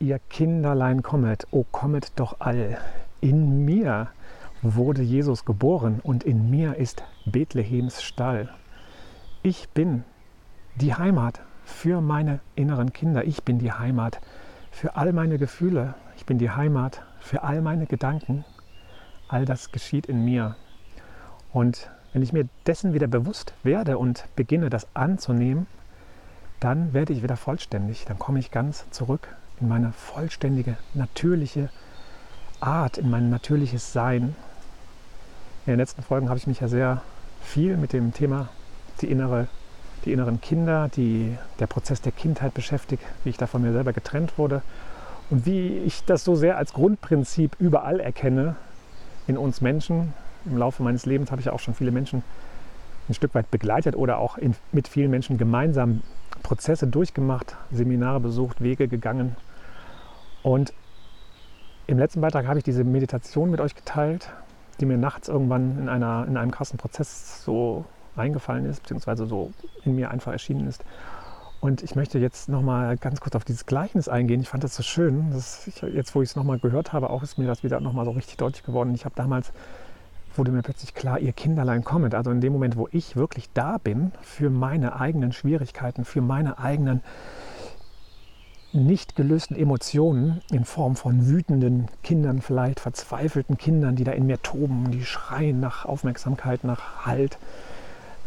ihr 0.00 0.18
Kinderlein 0.30 1.02
kommet, 1.02 1.46
o 1.50 1.64
kommet 1.70 2.12
doch 2.16 2.40
all. 2.40 2.78
In 3.20 3.66
mir 3.66 4.08
wurde 4.62 5.02
Jesus 5.02 5.44
geboren 5.44 6.00
und 6.02 6.24
in 6.24 6.50
mir 6.50 6.76
ist 6.76 7.04
Bethlehems 7.26 8.02
Stall. 8.02 8.48
Ich 9.42 9.68
bin 9.68 10.04
die 10.76 10.94
Heimat 10.94 11.42
für 11.64 12.00
meine 12.00 12.40
inneren 12.56 12.94
Kinder. 12.94 13.24
Ich 13.24 13.44
bin 13.44 13.58
die 13.58 13.72
Heimat 13.72 14.20
für 14.70 14.96
all 14.96 15.12
meine 15.12 15.38
Gefühle. 15.38 15.94
Ich 16.16 16.24
bin 16.24 16.38
die 16.38 16.50
Heimat 16.50 17.02
für 17.20 17.42
all 17.42 17.60
meine 17.60 17.86
Gedanken. 17.86 18.44
All 19.28 19.44
das 19.44 19.70
geschieht 19.70 20.06
in 20.06 20.24
mir. 20.24 20.56
Und 21.52 21.90
wenn 22.14 22.22
ich 22.22 22.32
mir 22.32 22.48
dessen 22.66 22.94
wieder 22.94 23.06
bewusst 23.06 23.52
werde 23.62 23.98
und 23.98 24.24
beginne, 24.34 24.70
das 24.70 24.88
anzunehmen, 24.94 25.66
dann 26.58 26.94
werde 26.94 27.12
ich 27.12 27.22
wieder 27.22 27.36
vollständig. 27.36 28.06
Dann 28.06 28.18
komme 28.18 28.38
ich 28.38 28.50
ganz 28.50 28.88
zurück 28.90 29.36
in 29.60 29.68
meine 29.68 29.92
vollständige, 29.92 30.76
natürliche 30.94 31.68
Art, 32.60 32.98
in 32.98 33.10
mein 33.10 33.30
natürliches 33.30 33.92
Sein. 33.92 34.34
In 35.66 35.72
den 35.72 35.78
letzten 35.78 36.02
Folgen 36.02 36.28
habe 36.28 36.38
ich 36.38 36.46
mich 36.46 36.60
ja 36.60 36.68
sehr 36.68 37.02
viel 37.42 37.76
mit 37.76 37.92
dem 37.92 38.12
Thema 38.12 38.48
die, 39.00 39.10
innere, 39.10 39.48
die 40.04 40.12
inneren 40.12 40.40
Kinder, 40.40 40.88
die, 40.88 41.36
der 41.58 41.66
Prozess 41.66 42.00
der 42.00 42.12
Kindheit 42.12 42.54
beschäftigt, 42.54 43.02
wie 43.24 43.30
ich 43.30 43.36
da 43.36 43.46
von 43.46 43.62
mir 43.62 43.72
selber 43.72 43.92
getrennt 43.92 44.38
wurde 44.38 44.62
und 45.30 45.46
wie 45.46 45.78
ich 45.78 46.04
das 46.04 46.24
so 46.24 46.34
sehr 46.34 46.56
als 46.56 46.72
Grundprinzip 46.72 47.56
überall 47.58 48.00
erkenne 48.00 48.56
in 49.26 49.36
uns 49.36 49.60
Menschen. 49.60 50.12
Im 50.46 50.56
Laufe 50.56 50.82
meines 50.82 51.06
Lebens 51.06 51.30
habe 51.30 51.40
ich 51.40 51.50
auch 51.50 51.60
schon 51.60 51.74
viele 51.74 51.90
Menschen 51.90 52.22
ein 53.08 53.14
Stück 53.14 53.34
weit 53.34 53.50
begleitet 53.50 53.96
oder 53.96 54.18
auch 54.18 54.38
in, 54.38 54.54
mit 54.72 54.88
vielen 54.88 55.10
Menschen 55.10 55.36
gemeinsam 55.36 56.02
Prozesse 56.42 56.86
durchgemacht, 56.86 57.56
Seminare 57.70 58.20
besucht, 58.20 58.62
Wege 58.62 58.88
gegangen. 58.88 59.36
Und 60.42 60.72
im 61.86 61.98
letzten 61.98 62.20
Beitrag 62.20 62.46
habe 62.46 62.58
ich 62.58 62.64
diese 62.64 62.84
Meditation 62.84 63.50
mit 63.50 63.60
euch 63.60 63.74
geteilt, 63.74 64.30
die 64.80 64.86
mir 64.86 64.96
nachts 64.96 65.28
irgendwann 65.28 65.78
in, 65.78 65.88
einer, 65.88 66.24
in 66.26 66.36
einem 66.36 66.50
krassen 66.50 66.78
Prozess 66.78 67.44
so 67.44 67.84
eingefallen 68.16 68.64
ist, 68.66 68.82
beziehungsweise 68.82 69.26
so 69.26 69.52
in 69.84 69.96
mir 69.96 70.10
einfach 70.10 70.32
erschienen 70.32 70.66
ist. 70.66 70.84
Und 71.60 71.82
ich 71.82 71.94
möchte 71.94 72.18
jetzt 72.18 72.48
nochmal 72.48 72.96
ganz 72.96 73.20
kurz 73.20 73.36
auf 73.36 73.44
dieses 73.44 73.66
Gleichnis 73.66 74.08
eingehen. 74.08 74.40
Ich 74.40 74.48
fand 74.48 74.64
das 74.64 74.74
so 74.74 74.82
schön. 74.82 75.30
dass 75.32 75.66
ich, 75.66 75.82
jetzt, 75.82 76.14
wo 76.14 76.22
ich 76.22 76.30
es 76.30 76.36
nochmal 76.36 76.58
gehört 76.58 76.94
habe, 76.94 77.10
auch 77.10 77.22
ist 77.22 77.36
mir 77.36 77.46
das 77.46 77.62
wieder 77.62 77.80
nochmal 77.80 78.06
so 78.06 78.12
richtig 78.12 78.38
deutlich 78.38 78.62
geworden. 78.62 78.94
Ich 78.94 79.04
habe 79.04 79.14
damals, 79.14 79.52
wurde 80.36 80.52
mir 80.52 80.62
plötzlich 80.62 80.94
klar, 80.94 81.18
ihr 81.18 81.34
Kinderlein 81.34 81.84
kommt. 81.84 82.14
Also 82.14 82.30
in 82.30 82.40
dem 82.40 82.54
Moment, 82.54 82.76
wo 82.76 82.88
ich 82.92 83.14
wirklich 83.14 83.50
da 83.52 83.76
bin 83.76 84.12
für 84.22 84.48
meine 84.48 84.98
eigenen 84.98 85.32
Schwierigkeiten, 85.32 86.06
für 86.06 86.22
meine 86.22 86.58
eigenen 86.58 87.02
nicht 88.72 89.16
gelösten 89.16 89.56
Emotionen 89.56 90.42
in 90.50 90.64
Form 90.64 90.96
von 90.96 91.26
wütenden 91.26 91.88
Kindern, 92.02 92.40
vielleicht 92.40 92.80
verzweifelten 92.80 93.58
Kindern, 93.58 93.96
die 93.96 94.04
da 94.04 94.12
in 94.12 94.26
mir 94.26 94.40
toben, 94.42 94.90
die 94.90 95.04
schreien 95.04 95.60
nach 95.60 95.84
Aufmerksamkeit, 95.84 96.62
nach 96.64 97.04
Halt, 97.04 97.38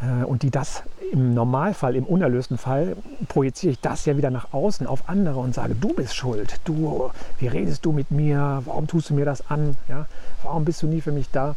äh, 0.01 0.23
und 0.23 0.43
die 0.43 0.51
das 0.51 0.83
im 1.11 1.33
Normalfall, 1.33 1.95
im 1.95 2.05
unerlösten 2.05 2.57
Fall, 2.57 2.95
projiziere 3.27 3.73
ich 3.73 3.79
das 3.79 4.05
ja 4.05 4.17
wieder 4.17 4.31
nach 4.31 4.53
außen 4.53 4.87
auf 4.87 5.07
andere 5.07 5.39
und 5.39 5.53
sage, 5.53 5.75
du 5.75 5.93
bist 5.93 6.15
schuld, 6.15 6.59
du, 6.65 7.09
wie 7.39 7.47
redest 7.47 7.85
du 7.85 7.91
mit 7.91 8.11
mir, 8.11 8.61
warum 8.65 8.87
tust 8.87 9.09
du 9.09 9.13
mir 9.13 9.25
das 9.25 9.49
an, 9.49 9.77
ja? 9.87 10.07
warum 10.43 10.65
bist 10.65 10.81
du 10.81 10.87
nie 10.87 11.01
für 11.01 11.11
mich 11.11 11.29
da? 11.31 11.55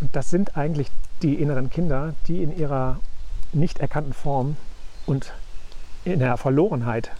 Und 0.00 0.14
das 0.14 0.30
sind 0.30 0.56
eigentlich 0.56 0.88
die 1.22 1.34
inneren 1.34 1.70
Kinder, 1.70 2.14
die 2.26 2.42
in 2.42 2.56
ihrer 2.56 3.00
nicht 3.52 3.80
erkannten 3.80 4.12
Form 4.12 4.56
und 5.06 5.32
in 6.04 6.20
der 6.20 6.36
Verlorenheit 6.36 7.10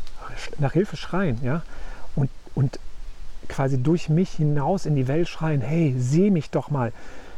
nach 0.59 0.73
Hilfe 0.73 0.97
schreien, 0.97 1.39
ja, 1.43 1.63
und, 2.17 2.31
und 2.55 2.79
quasi 3.49 3.83
durch 3.83 4.09
mich 4.09 4.31
hinaus 4.31 4.87
in 4.87 4.95
die 4.95 5.09
Welt 5.09 5.29
schreien, 5.29 5.61
hey, 5.61 5.95
seh 5.99 6.31
mich 6.31 6.51
doch 6.51 6.71
mal, 6.71 6.93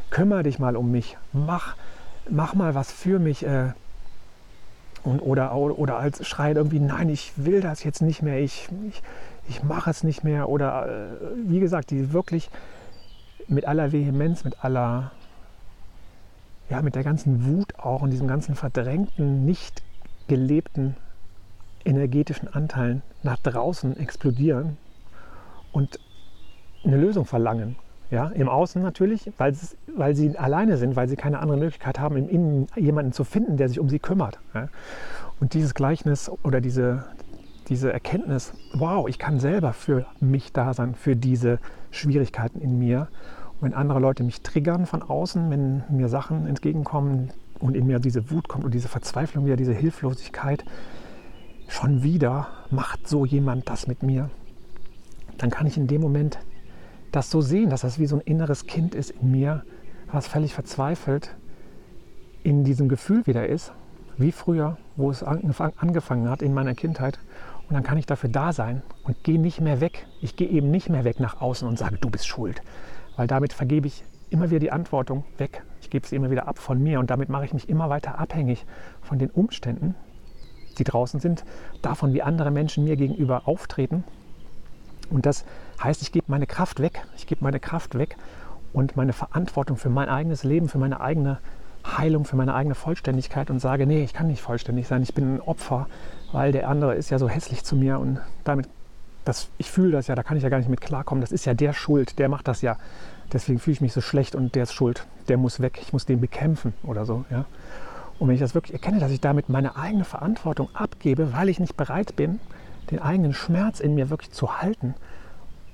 kümmere 0.09 0.43
dich 0.43 0.59
mal 0.59 0.75
um 0.75 0.91
mich, 0.91 1.17
mach, 1.33 1.75
mach 2.29 2.53
mal 2.53 2.75
was 2.75 2.91
für 2.91 3.19
mich. 3.19 3.45
Äh, 3.45 3.71
und, 5.03 5.19
oder, 5.19 5.53
oder 5.53 5.97
als 5.97 6.25
schreien 6.25 6.55
irgendwie, 6.55 6.79
nein, 6.79 7.09
ich 7.09 7.33
will 7.35 7.59
das 7.59 7.83
jetzt 7.83 8.01
nicht 8.01 8.21
mehr, 8.21 8.39
ich, 8.39 8.69
ich, 8.87 9.01
ich 9.49 9.63
mache 9.63 9.89
es 9.89 10.03
nicht 10.03 10.23
mehr. 10.23 10.47
Oder 10.47 10.87
äh, 10.87 11.27
wie 11.45 11.59
gesagt, 11.59 11.91
die 11.91 12.13
wirklich 12.13 12.49
mit 13.49 13.65
aller 13.65 13.91
Vehemenz, 13.91 14.45
mit 14.45 14.63
aller, 14.63 15.11
ja, 16.69 16.81
mit 16.81 16.95
der 16.95 17.03
ganzen 17.03 17.45
Wut 17.45 17.77
auch 17.77 18.01
und 18.01 18.11
diesem 18.11 18.27
ganzen 18.27 18.55
verdrängten, 18.55 19.45
nicht 19.45 19.83
gelebten 20.29 20.95
energetischen 21.85 22.47
Anteilen 22.53 23.01
nach 23.23 23.37
draußen 23.37 23.97
explodieren 23.97 24.77
und 25.71 25.99
eine 26.83 26.97
Lösung 26.97 27.25
verlangen. 27.25 27.75
Ja, 28.11 28.27
Im 28.27 28.47
Außen 28.47 28.81
natürlich, 28.81 29.31
weil, 29.37 29.55
weil 29.95 30.15
sie 30.15 30.37
alleine 30.37 30.77
sind, 30.77 30.95
weil 30.95 31.07
sie 31.07 31.15
keine 31.15 31.39
andere 31.39 31.57
Möglichkeit 31.57 31.99
haben, 31.99 32.15
im 32.15 32.29
Innen 32.29 32.67
jemanden 32.75 33.11
zu 33.11 33.23
finden, 33.23 33.57
der 33.57 33.69
sich 33.69 33.79
um 33.79 33.89
sie 33.89 33.97
kümmert. 33.97 34.39
Ja. 34.53 34.69
Und 35.39 35.55
dieses 35.55 35.73
Gleichnis 35.73 36.29
oder 36.43 36.61
diese, 36.61 37.05
diese 37.69 37.91
Erkenntnis, 37.91 38.53
wow, 38.75 39.07
ich 39.07 39.17
kann 39.17 39.39
selber 39.39 39.73
für 39.73 40.05
mich 40.19 40.53
da 40.53 40.75
sein, 40.75 40.93
für 40.93 41.15
diese 41.15 41.57
Schwierigkeiten 41.89 42.61
in 42.61 42.77
mir. 42.77 43.07
Und 43.59 43.71
wenn 43.71 43.73
andere 43.73 43.99
Leute 43.99 44.23
mich 44.23 44.41
triggern 44.41 44.85
von 44.85 45.01
außen, 45.01 45.49
wenn 45.49 45.83
mir 45.89 46.07
Sachen 46.07 46.45
entgegenkommen 46.45 47.31
und 47.59 47.75
in 47.75 47.87
mir 47.87 47.97
diese 47.97 48.29
Wut 48.29 48.47
kommt 48.47 48.63
und 48.63 48.75
diese 48.75 48.89
Verzweiflung 48.89 49.45
wieder, 49.45 49.55
diese 49.55 49.73
Hilflosigkeit, 49.73 50.63
schon 51.73 52.03
wieder 52.03 52.47
macht 52.69 53.07
so 53.07 53.25
jemand 53.25 53.67
das 53.67 53.87
mit 53.87 54.03
mir, 54.03 54.29
dann 55.37 55.49
kann 55.49 55.65
ich 55.65 55.75
in 55.75 55.87
dem 55.87 56.01
Moment 56.01 56.37
das 57.11 57.31
so 57.31 57.41
sehen, 57.41 57.69
dass 57.69 57.81
das 57.81 57.99
wie 57.99 58.05
so 58.05 58.17
ein 58.17 58.21
inneres 58.21 58.67
Kind 58.67 58.93
ist 58.93 59.09
in 59.09 59.31
mir, 59.31 59.63
was 60.11 60.27
völlig 60.27 60.53
verzweifelt 60.53 61.35
in 62.43 62.63
diesem 62.63 62.89
Gefühl 62.89 63.25
wieder 63.25 63.47
ist, 63.47 63.73
wie 64.17 64.31
früher, 64.31 64.77
wo 64.95 65.09
es 65.09 65.23
angefangen 65.23 66.29
hat 66.29 66.41
in 66.41 66.53
meiner 66.53 66.75
Kindheit. 66.75 67.19
Und 67.67 67.73
dann 67.73 67.83
kann 67.83 67.97
ich 67.97 68.05
dafür 68.05 68.29
da 68.29 68.53
sein 68.53 68.83
und 69.03 69.23
gehe 69.23 69.39
nicht 69.39 69.59
mehr 69.59 69.81
weg. 69.81 70.05
Ich 70.21 70.35
gehe 70.35 70.49
eben 70.49 70.69
nicht 70.69 70.89
mehr 70.89 71.03
weg 71.03 71.19
nach 71.19 71.41
außen 71.41 71.67
und 71.67 71.79
sage, 71.79 71.97
du 71.99 72.09
bist 72.09 72.27
schuld. 72.27 72.61
Weil 73.15 73.25
damit 73.25 73.53
vergebe 73.53 73.87
ich 73.87 74.03
immer 74.29 74.49
wieder 74.49 74.59
die 74.59 74.71
Antwortung 74.71 75.23
weg. 75.37 75.63
Ich 75.81 75.89
gebe 75.89 76.05
sie 76.05 76.15
immer 76.15 76.29
wieder 76.29 76.47
ab 76.47 76.59
von 76.59 76.81
mir 76.81 76.99
und 76.99 77.09
damit 77.09 77.29
mache 77.29 77.45
ich 77.45 77.53
mich 77.53 77.69
immer 77.69 77.89
weiter 77.89 78.19
abhängig 78.19 78.65
von 79.01 79.17
den 79.17 79.31
Umständen, 79.31 79.95
die 80.79 80.83
draußen 80.83 81.19
sind, 81.19 81.43
davon, 81.81 82.13
wie 82.13 82.21
andere 82.21 82.51
Menschen 82.51 82.83
mir 82.83 82.95
gegenüber 82.95 83.43
auftreten 83.45 84.03
und 85.09 85.25
das 85.25 85.45
heißt, 85.81 86.01
ich 86.01 86.11
gebe 86.11 86.25
meine 86.27 86.47
Kraft 86.47 86.79
weg. 86.79 87.05
Ich 87.17 87.27
gebe 87.27 87.43
meine 87.43 87.59
Kraft 87.59 87.97
weg 87.97 88.17
und 88.73 88.95
meine 88.97 89.13
Verantwortung 89.13 89.77
für 89.77 89.89
mein 89.89 90.09
eigenes 90.09 90.43
Leben, 90.43 90.69
für 90.69 90.79
meine 90.79 91.01
eigene 91.01 91.37
Heilung, 91.85 92.25
für 92.25 92.35
meine 92.35 92.55
eigene 92.55 92.75
Vollständigkeit 92.75 93.49
und 93.49 93.59
sage, 93.59 93.85
nee, 93.85 94.03
ich 94.03 94.13
kann 94.13 94.27
nicht 94.27 94.41
vollständig 94.41 94.87
sein. 94.87 95.03
Ich 95.03 95.13
bin 95.13 95.35
ein 95.35 95.41
Opfer, 95.41 95.87
weil 96.31 96.51
der 96.51 96.69
andere 96.69 96.95
ist 96.95 97.09
ja 97.09 97.19
so 97.19 97.29
hässlich 97.29 97.63
zu 97.63 97.75
mir 97.75 97.99
und 97.99 98.19
damit, 98.43 98.67
das, 99.25 99.49
ich 99.57 99.69
fühle 99.69 99.91
das 99.91 100.07
ja, 100.07 100.15
da 100.15 100.23
kann 100.23 100.37
ich 100.37 100.43
ja 100.43 100.49
gar 100.49 100.57
nicht 100.57 100.69
mit 100.69 100.81
klarkommen. 100.81 101.21
Das 101.21 101.31
ist 101.31 101.45
ja 101.45 101.53
der 101.53 101.73
Schuld, 101.73 102.17
der 102.19 102.29
macht 102.29 102.47
das 102.47 102.61
ja. 102.61 102.77
Deswegen 103.31 103.59
fühle 103.59 103.73
ich 103.73 103.81
mich 103.81 103.93
so 103.93 104.01
schlecht 104.01 104.35
und 104.35 104.55
der 104.55 104.63
ist 104.63 104.73
schuld. 104.73 105.05
Der 105.27 105.37
muss 105.37 105.59
weg. 105.59 105.79
Ich 105.81 105.93
muss 105.93 106.05
den 106.05 106.19
bekämpfen 106.19 106.73
oder 106.83 107.05
so. 107.05 107.25
Ja? 107.29 107.45
Und 108.19 108.27
wenn 108.27 108.35
ich 108.35 108.41
das 108.41 108.55
wirklich 108.55 108.73
erkenne, 108.73 108.99
dass 108.99 109.11
ich 109.11 109.21
damit 109.21 109.49
meine 109.49 109.75
eigene 109.75 110.05
Verantwortung 110.05 110.69
abgebe, 110.73 111.33
weil 111.33 111.49
ich 111.49 111.59
nicht 111.59 111.75
bereit 111.75 112.15
bin, 112.15 112.39
den 112.91 112.99
eigenen 112.99 113.33
Schmerz 113.33 113.79
in 113.79 113.95
mir 113.95 114.09
wirklich 114.09 114.31
zu 114.31 114.61
halten 114.61 114.95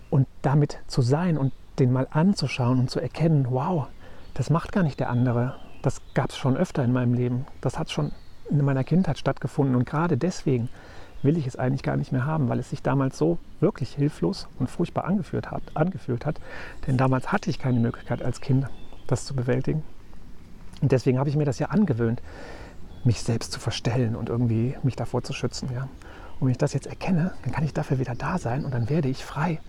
und 0.10 0.28
damit 0.42 0.80
zu 0.88 1.02
sein 1.02 1.38
und 1.38 1.54
den 1.80 1.92
mal 1.92 2.08
anzuschauen 2.12 2.80
und 2.80 2.90
zu 2.90 3.00
erkennen, 3.00 3.48
wow, 3.50 3.88
das 4.34 4.50
macht 4.50 4.72
gar 4.72 4.84
nicht 4.84 5.00
der 5.00 5.10
andere. 5.10 5.56
Das 5.82 6.02
gab 6.14 6.30
es 6.30 6.38
schon 6.38 6.58
öfter 6.58 6.84
in 6.84 6.92
meinem 6.92 7.14
Leben. 7.14 7.46
Das 7.62 7.80
hat 7.80 7.92
schon 7.92 8.12
in 8.50 8.64
meiner 8.64 8.84
Kindheit 8.84 9.18
stattgefunden 9.18 9.76
und 9.76 9.86
gerade 9.86 10.18
deswegen 10.18 10.70
will 11.22 11.38
ich 11.38 11.48
es 11.48 11.58
eigentlich 11.58 11.84
gar 11.84 11.98
nicht 11.98 12.12
mehr 12.12 12.26
haben, 12.26 12.50
weil 12.50 12.60
es 12.60 12.70
sich 12.70 12.82
damals 12.82 13.18
so 13.18 13.38
wirklich 13.60 13.94
hilflos 13.94 14.48
und 14.58 14.70
furchtbar 14.70 15.06
angefühlt 15.06 15.52
hat, 15.52 15.62
angefühlt 15.74 16.26
hat. 16.26 16.40
Denn 16.88 16.98
damals 16.98 17.32
hatte 17.32 17.50
ich 17.50 17.60
keine 17.60 17.80
Möglichkeit 17.80 18.24
als 18.24 18.42
Kind, 18.42 18.68
das 19.08 19.26
zu 19.26 19.36
bewältigen. 19.36 19.84
Und 20.82 20.92
deswegen 20.92 21.20
habe 21.20 21.30
ich 21.30 21.36
mir 21.36 21.46
das 21.46 21.60
ja 21.60 21.68
angewöhnt, 21.68 22.22
mich 23.04 23.22
selbst 23.22 23.52
zu 23.52 23.60
verstellen 23.60 24.16
und 24.16 24.30
irgendwie 24.30 24.76
mich 24.84 24.96
davor 24.96 25.24
zu 25.24 25.34
schützen. 25.34 25.70
Ja. 25.74 25.84
Und 26.40 26.48
wenn 26.48 26.52
ich 26.52 26.58
das 26.58 26.74
jetzt 26.74 26.88
erkenne, 26.88 27.34
dann 27.44 27.52
kann 27.52 27.64
ich 27.64 27.74
dafür 27.74 28.00
wieder 28.00 28.16
da 28.16 28.38
sein 28.38 28.66
und 28.66 28.74
dann 28.74 28.90
werde 28.90 29.10
ich 29.10 29.24
frei 29.24 29.60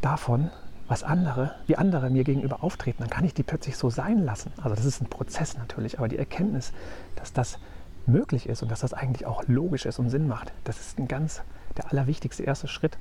davon, 0.00 0.50
was 0.86 1.02
andere, 1.02 1.54
wie 1.66 1.76
andere 1.76 2.10
mir 2.10 2.24
gegenüber 2.24 2.62
auftreten. 2.62 2.98
Dann 3.00 3.10
kann 3.10 3.24
ich 3.24 3.34
die 3.34 3.42
plötzlich 3.42 3.76
so 3.76 3.90
sein 3.90 4.24
lassen. 4.24 4.52
Also 4.58 4.76
das 4.76 4.84
ist 4.84 5.00
ein 5.00 5.08
Prozess 5.08 5.56
natürlich, 5.56 5.98
aber 5.98 6.08
die 6.08 6.18
Erkenntnis, 6.18 6.72
dass 7.16 7.32
das 7.32 7.58
möglich 8.06 8.48
ist 8.48 8.62
und 8.62 8.70
dass 8.70 8.80
das 8.80 8.92
eigentlich 8.92 9.24
auch 9.26 9.44
logisch 9.46 9.86
ist 9.86 9.98
und 9.98 10.10
Sinn 10.10 10.28
macht, 10.28 10.52
das 10.64 10.78
ist 10.78 10.98
ein 10.98 11.08
ganz 11.08 11.42
der 11.76 11.90
allerwichtigste 11.90 12.42
erste 12.42 12.68
Schritt. 12.68 12.98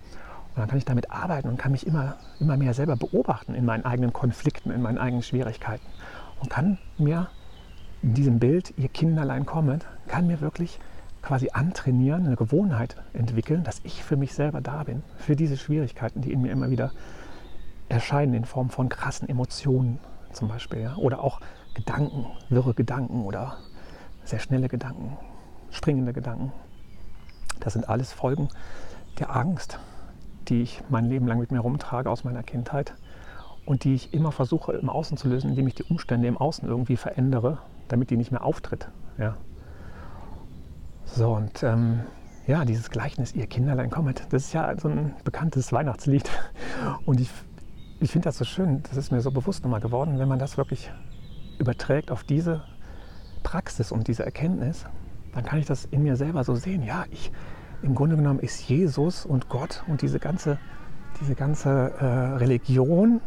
Und 0.56 0.60
dann 0.60 0.70
kann 0.70 0.78
ich 0.78 0.86
damit 0.86 1.12
arbeiten 1.12 1.50
und 1.50 1.58
kann 1.58 1.72
mich 1.72 1.86
immer, 1.86 2.18
immer 2.40 2.58
mehr 2.58 2.74
selber 2.74 2.96
beobachten 2.96 3.54
in 3.54 3.66
meinen 3.66 3.86
eigenen 3.86 4.14
Konflikten, 4.14 4.72
in 4.72 4.82
meinen 4.82 4.98
eigenen 4.98 5.24
Schwierigkeiten 5.24 5.86
und 6.40 6.50
kann 6.50 6.78
mir 6.98 7.28
in 8.04 8.14
diesem 8.14 8.38
Bild, 8.38 8.74
ihr 8.78 8.90
Kinderlein 8.90 9.46
kommet, 9.46 9.86
kann 10.08 10.28
mir 10.28 10.42
wirklich 10.42 10.80
quasi 11.22 11.50
antrainieren, 11.54 12.28
eine 12.28 12.36
Gewohnheit 12.36 12.98
entwickeln, 13.14 13.64
dass 13.64 13.80
ich 13.84 14.04
für 14.04 14.18
mich 14.18 14.34
selber 14.34 14.60
da 14.60 14.84
bin, 14.84 15.04
für 15.18 15.38
diese 15.38 15.56
Schwierigkeiten, 15.56 16.20
die 16.20 16.34
in 16.34 16.42
mir 16.42 16.52
immer 16.52 16.70
wieder 16.70 16.92
erscheinen 17.88 18.34
in 18.34 18.46
Form 18.46 18.70
von 18.70 18.90
krassen 18.90 19.30
Emotionen 19.30 20.00
zum 20.34 20.50
Beispiel. 20.50 20.82
Ja? 20.82 20.98
Oder 20.98 21.24
auch 21.24 21.40
Gedanken, 21.76 22.26
wirre 22.50 22.74
Gedanken 22.74 23.24
oder 23.24 23.58
sehr 24.26 24.40
schnelle 24.40 24.68
Gedanken, 24.68 25.18
springende 25.72 26.12
Gedanken. 26.12 26.52
Das 27.62 27.74
sind 27.74 27.88
alles 27.88 28.12
Folgen 28.12 28.50
der 29.18 29.34
Angst, 29.34 29.80
die 30.50 30.62
ich 30.62 30.84
mein 30.90 31.06
Leben 31.06 31.26
lang 31.26 31.40
mit 31.40 31.52
mir 31.52 31.60
rumtrage 31.60 32.10
aus 32.10 32.26
meiner 32.26 32.44
Kindheit 32.44 32.96
und 33.66 33.86
die 33.86 33.96
ich 33.96 34.14
immer 34.14 34.34
versuche 34.34 34.74
im 34.74 34.90
Außen 34.90 35.16
zu 35.16 35.30
lösen, 35.30 35.52
indem 35.52 35.68
ich 35.68 35.76
die 35.76 35.84
Umstände 35.84 36.28
im 36.28 36.38
Außen 36.38 36.68
irgendwie 36.68 36.98
verändere, 36.98 37.60
damit 37.94 38.10
die 38.10 38.18
nicht 38.18 38.32
mehr 38.32 38.44
auftritt. 38.44 38.90
Ja. 39.20 39.38
So 41.06 41.36
und 41.36 41.62
ähm, 41.62 42.00
ja, 42.48 42.66
dieses 42.66 42.90
Gleichnis, 42.90 43.36
ihr 43.36 43.46
Kinderlein 43.46 43.92
kommet, 43.92 44.26
das 44.32 44.46
ist 44.46 44.54
ja 44.54 44.76
so 44.80 44.90
ein 44.90 45.14
bekanntes 45.24 45.72
Weihnachtslied 45.72 46.28
und 47.06 47.22
ich, 47.22 47.30
ich 48.00 48.12
finde 48.12 48.26
das 48.26 48.40
so 48.40 48.46
schön, 48.46 48.82
das 48.82 48.98
ist 48.98 49.12
mir 49.12 49.22
so 49.22 49.30
bewusst 49.30 49.64
nochmal 49.64 49.80
geworden, 49.80 50.18
wenn 50.18 50.28
man 50.28 50.40
das 50.40 50.58
wirklich 50.58 50.92
überträgt 51.60 52.10
auf 52.10 52.24
diese 52.24 52.64
Praxis 53.44 53.92
und 53.92 54.08
diese 54.08 54.26
Erkenntnis, 54.26 54.88
dann 55.36 55.46
kann 55.46 55.60
ich 55.60 55.68
das 55.68 55.86
in 55.86 56.02
mir 56.02 56.16
selber 56.16 56.44
so 56.44 56.56
sehen. 56.56 56.82
Ja, 56.82 57.06
ich, 57.12 57.32
im 57.84 57.94
Grunde 57.94 58.16
genommen 58.16 58.40
ist 58.40 58.68
Jesus 58.68 59.24
und 59.24 59.50
Gott 59.50 59.84
und 59.88 60.02
diese 60.02 60.18
ganze, 60.18 60.58
diese 61.22 61.36
ganze 61.36 61.70
äh, 62.00 62.06
Religion, 62.38 63.22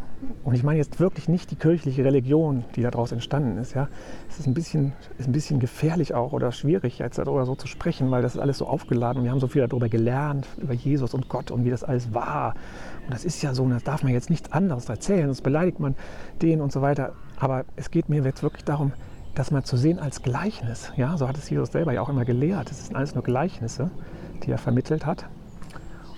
und 0.44 0.54
ich 0.54 0.62
meine 0.62 0.78
jetzt 0.78 0.98
wirklich 0.98 1.28
nicht 1.28 1.50
die 1.50 1.56
kirchliche 1.56 2.04
Religion, 2.04 2.64
die 2.74 2.82
daraus 2.82 3.12
entstanden 3.12 3.58
ist. 3.58 3.74
Ja, 3.74 3.88
es 4.28 4.38
ist 4.38 4.46
ein 4.46 4.54
bisschen, 4.54 4.92
ist 5.18 5.28
ein 5.28 5.32
bisschen 5.32 5.60
gefährlich 5.60 6.14
auch 6.14 6.32
oder 6.32 6.52
schwierig, 6.52 6.98
jetzt 6.98 7.18
darüber 7.18 7.44
so 7.44 7.54
zu 7.54 7.66
sprechen, 7.66 8.10
weil 8.10 8.22
das 8.22 8.34
ist 8.34 8.40
alles 8.40 8.58
so 8.58 8.66
aufgeladen 8.66 9.18
und 9.18 9.24
wir 9.24 9.30
haben 9.30 9.40
so 9.40 9.48
viel 9.48 9.66
darüber 9.66 9.88
gelernt, 9.88 10.46
über 10.56 10.72
Jesus 10.72 11.14
und 11.14 11.28
Gott 11.28 11.50
und 11.50 11.64
wie 11.64 11.70
das 11.70 11.84
alles 11.84 12.14
war. 12.14 12.54
Und 13.04 13.12
das 13.12 13.24
ist 13.24 13.42
ja 13.42 13.54
so, 13.54 13.62
und 13.64 13.70
das 13.70 13.84
darf 13.84 14.02
man 14.02 14.12
jetzt 14.12 14.30
nichts 14.30 14.52
anderes 14.52 14.88
erzählen, 14.88 15.26
sonst 15.26 15.42
beleidigt 15.42 15.80
man 15.80 15.94
den 16.40 16.60
und 16.60 16.72
so 16.72 16.80
weiter. 16.80 17.12
Aber 17.38 17.64
es 17.76 17.90
geht 17.90 18.08
mir 18.08 18.22
jetzt 18.22 18.42
wirklich 18.42 18.64
darum, 18.64 18.92
das 19.34 19.50
mal 19.50 19.64
zu 19.64 19.76
sehen 19.76 19.98
als 19.98 20.22
Gleichnis. 20.22 20.92
Ja, 20.96 21.18
so 21.18 21.28
hat 21.28 21.36
es 21.36 21.50
Jesus 21.50 21.72
selber 21.72 21.92
ja 21.92 22.00
auch 22.00 22.08
immer 22.08 22.24
gelehrt. 22.24 22.70
Es 22.70 22.86
sind 22.86 22.96
alles 22.96 23.14
nur 23.14 23.22
Gleichnisse, 23.22 23.90
die 24.42 24.50
er 24.50 24.58
vermittelt 24.58 25.04
hat. 25.04 25.26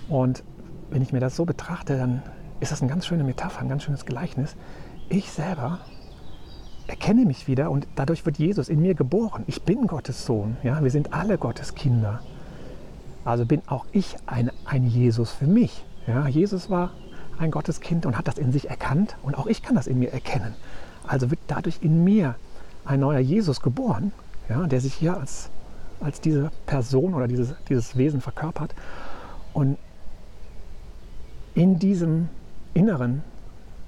Und 0.08 0.44
wenn 0.90 1.02
ich 1.02 1.12
mir 1.12 1.20
das 1.20 1.34
so 1.34 1.44
betrachte, 1.44 1.96
dann 1.98 2.22
ist 2.60 2.72
das 2.72 2.82
eine 2.82 2.90
ganz 2.90 3.06
schöne 3.06 3.24
Metapher, 3.24 3.60
ein 3.60 3.68
ganz 3.68 3.84
schönes 3.84 4.06
Gleichnis. 4.06 4.56
Ich 5.08 5.30
selber 5.30 5.80
erkenne 6.86 7.24
mich 7.24 7.46
wieder 7.46 7.70
und 7.70 7.86
dadurch 7.94 8.24
wird 8.26 8.38
Jesus 8.38 8.68
in 8.68 8.80
mir 8.80 8.94
geboren. 8.94 9.44
Ich 9.46 9.62
bin 9.62 9.86
Gottes 9.86 10.24
Sohn. 10.24 10.56
Ja, 10.62 10.82
wir 10.82 10.90
sind 10.90 11.12
alle 11.12 11.38
Gottes 11.38 11.74
Kinder. 11.74 12.20
Also 13.24 13.44
bin 13.44 13.62
auch 13.66 13.84
ich 13.92 14.16
ein, 14.26 14.50
ein 14.64 14.86
Jesus 14.86 15.30
für 15.30 15.46
mich. 15.46 15.84
Ja, 16.06 16.26
Jesus 16.26 16.70
war 16.70 16.92
ein 17.38 17.50
Gotteskind 17.50 18.06
und 18.06 18.16
hat 18.16 18.26
das 18.26 18.38
in 18.38 18.52
sich 18.52 18.70
erkannt 18.70 19.16
und 19.22 19.36
auch 19.36 19.46
ich 19.46 19.62
kann 19.62 19.76
das 19.76 19.86
in 19.86 19.98
mir 19.98 20.12
erkennen. 20.12 20.54
Also 21.06 21.30
wird 21.30 21.40
dadurch 21.46 21.78
in 21.82 22.02
mir 22.04 22.34
ein 22.84 23.00
neuer 23.00 23.20
Jesus 23.20 23.60
geboren, 23.60 24.12
ja, 24.48 24.66
der 24.66 24.80
sich 24.80 24.94
hier 24.94 25.16
als, 25.16 25.50
als 26.00 26.20
diese 26.20 26.50
Person 26.66 27.14
oder 27.14 27.28
dieses, 27.28 27.54
dieses 27.68 27.96
Wesen 27.96 28.20
verkörpert. 28.20 28.74
Und 29.52 29.76
in 31.54 31.78
diesem 31.78 32.28
inneren 32.74 33.22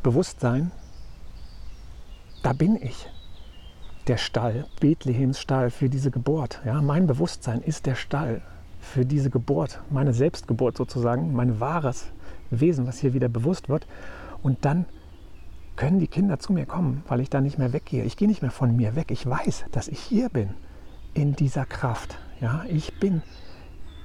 Bewusstsein, 0.02 0.70
da 2.42 2.52
bin 2.52 2.76
ich 2.76 3.08
der 4.06 4.16
Stall, 4.16 4.66
Bethlehems 4.80 5.38
Stall 5.38 5.70
für 5.70 5.88
diese 5.88 6.10
Geburt. 6.10 6.60
Ja, 6.64 6.80
mein 6.80 7.06
Bewusstsein 7.06 7.60
ist 7.60 7.86
der 7.86 7.94
Stall 7.94 8.42
für 8.80 9.04
diese 9.04 9.30
Geburt, 9.30 9.80
meine 9.90 10.12
Selbstgeburt 10.12 10.76
sozusagen, 10.76 11.34
mein 11.34 11.60
wahres 11.60 12.06
Wesen, 12.50 12.86
was 12.86 12.98
hier 12.98 13.12
wieder 13.12 13.28
bewusst 13.28 13.68
wird. 13.68 13.86
Und 14.42 14.64
dann 14.64 14.86
können 15.76 15.98
die 15.98 16.08
Kinder 16.08 16.38
zu 16.38 16.52
mir 16.52 16.66
kommen, 16.66 17.02
weil 17.08 17.20
ich 17.20 17.30
da 17.30 17.40
nicht 17.40 17.58
mehr 17.58 17.72
weggehe. 17.72 18.04
Ich 18.04 18.16
gehe 18.16 18.28
nicht 18.28 18.42
mehr 18.42 18.50
von 18.50 18.74
mir 18.74 18.96
weg. 18.96 19.10
Ich 19.10 19.26
weiß, 19.26 19.66
dass 19.70 19.88
ich 19.88 20.00
hier 20.00 20.28
bin, 20.28 20.50
in 21.14 21.36
dieser 21.36 21.66
Kraft. 21.66 22.18
Ja, 22.40 22.64
ich 22.68 22.98
bin 22.98 23.22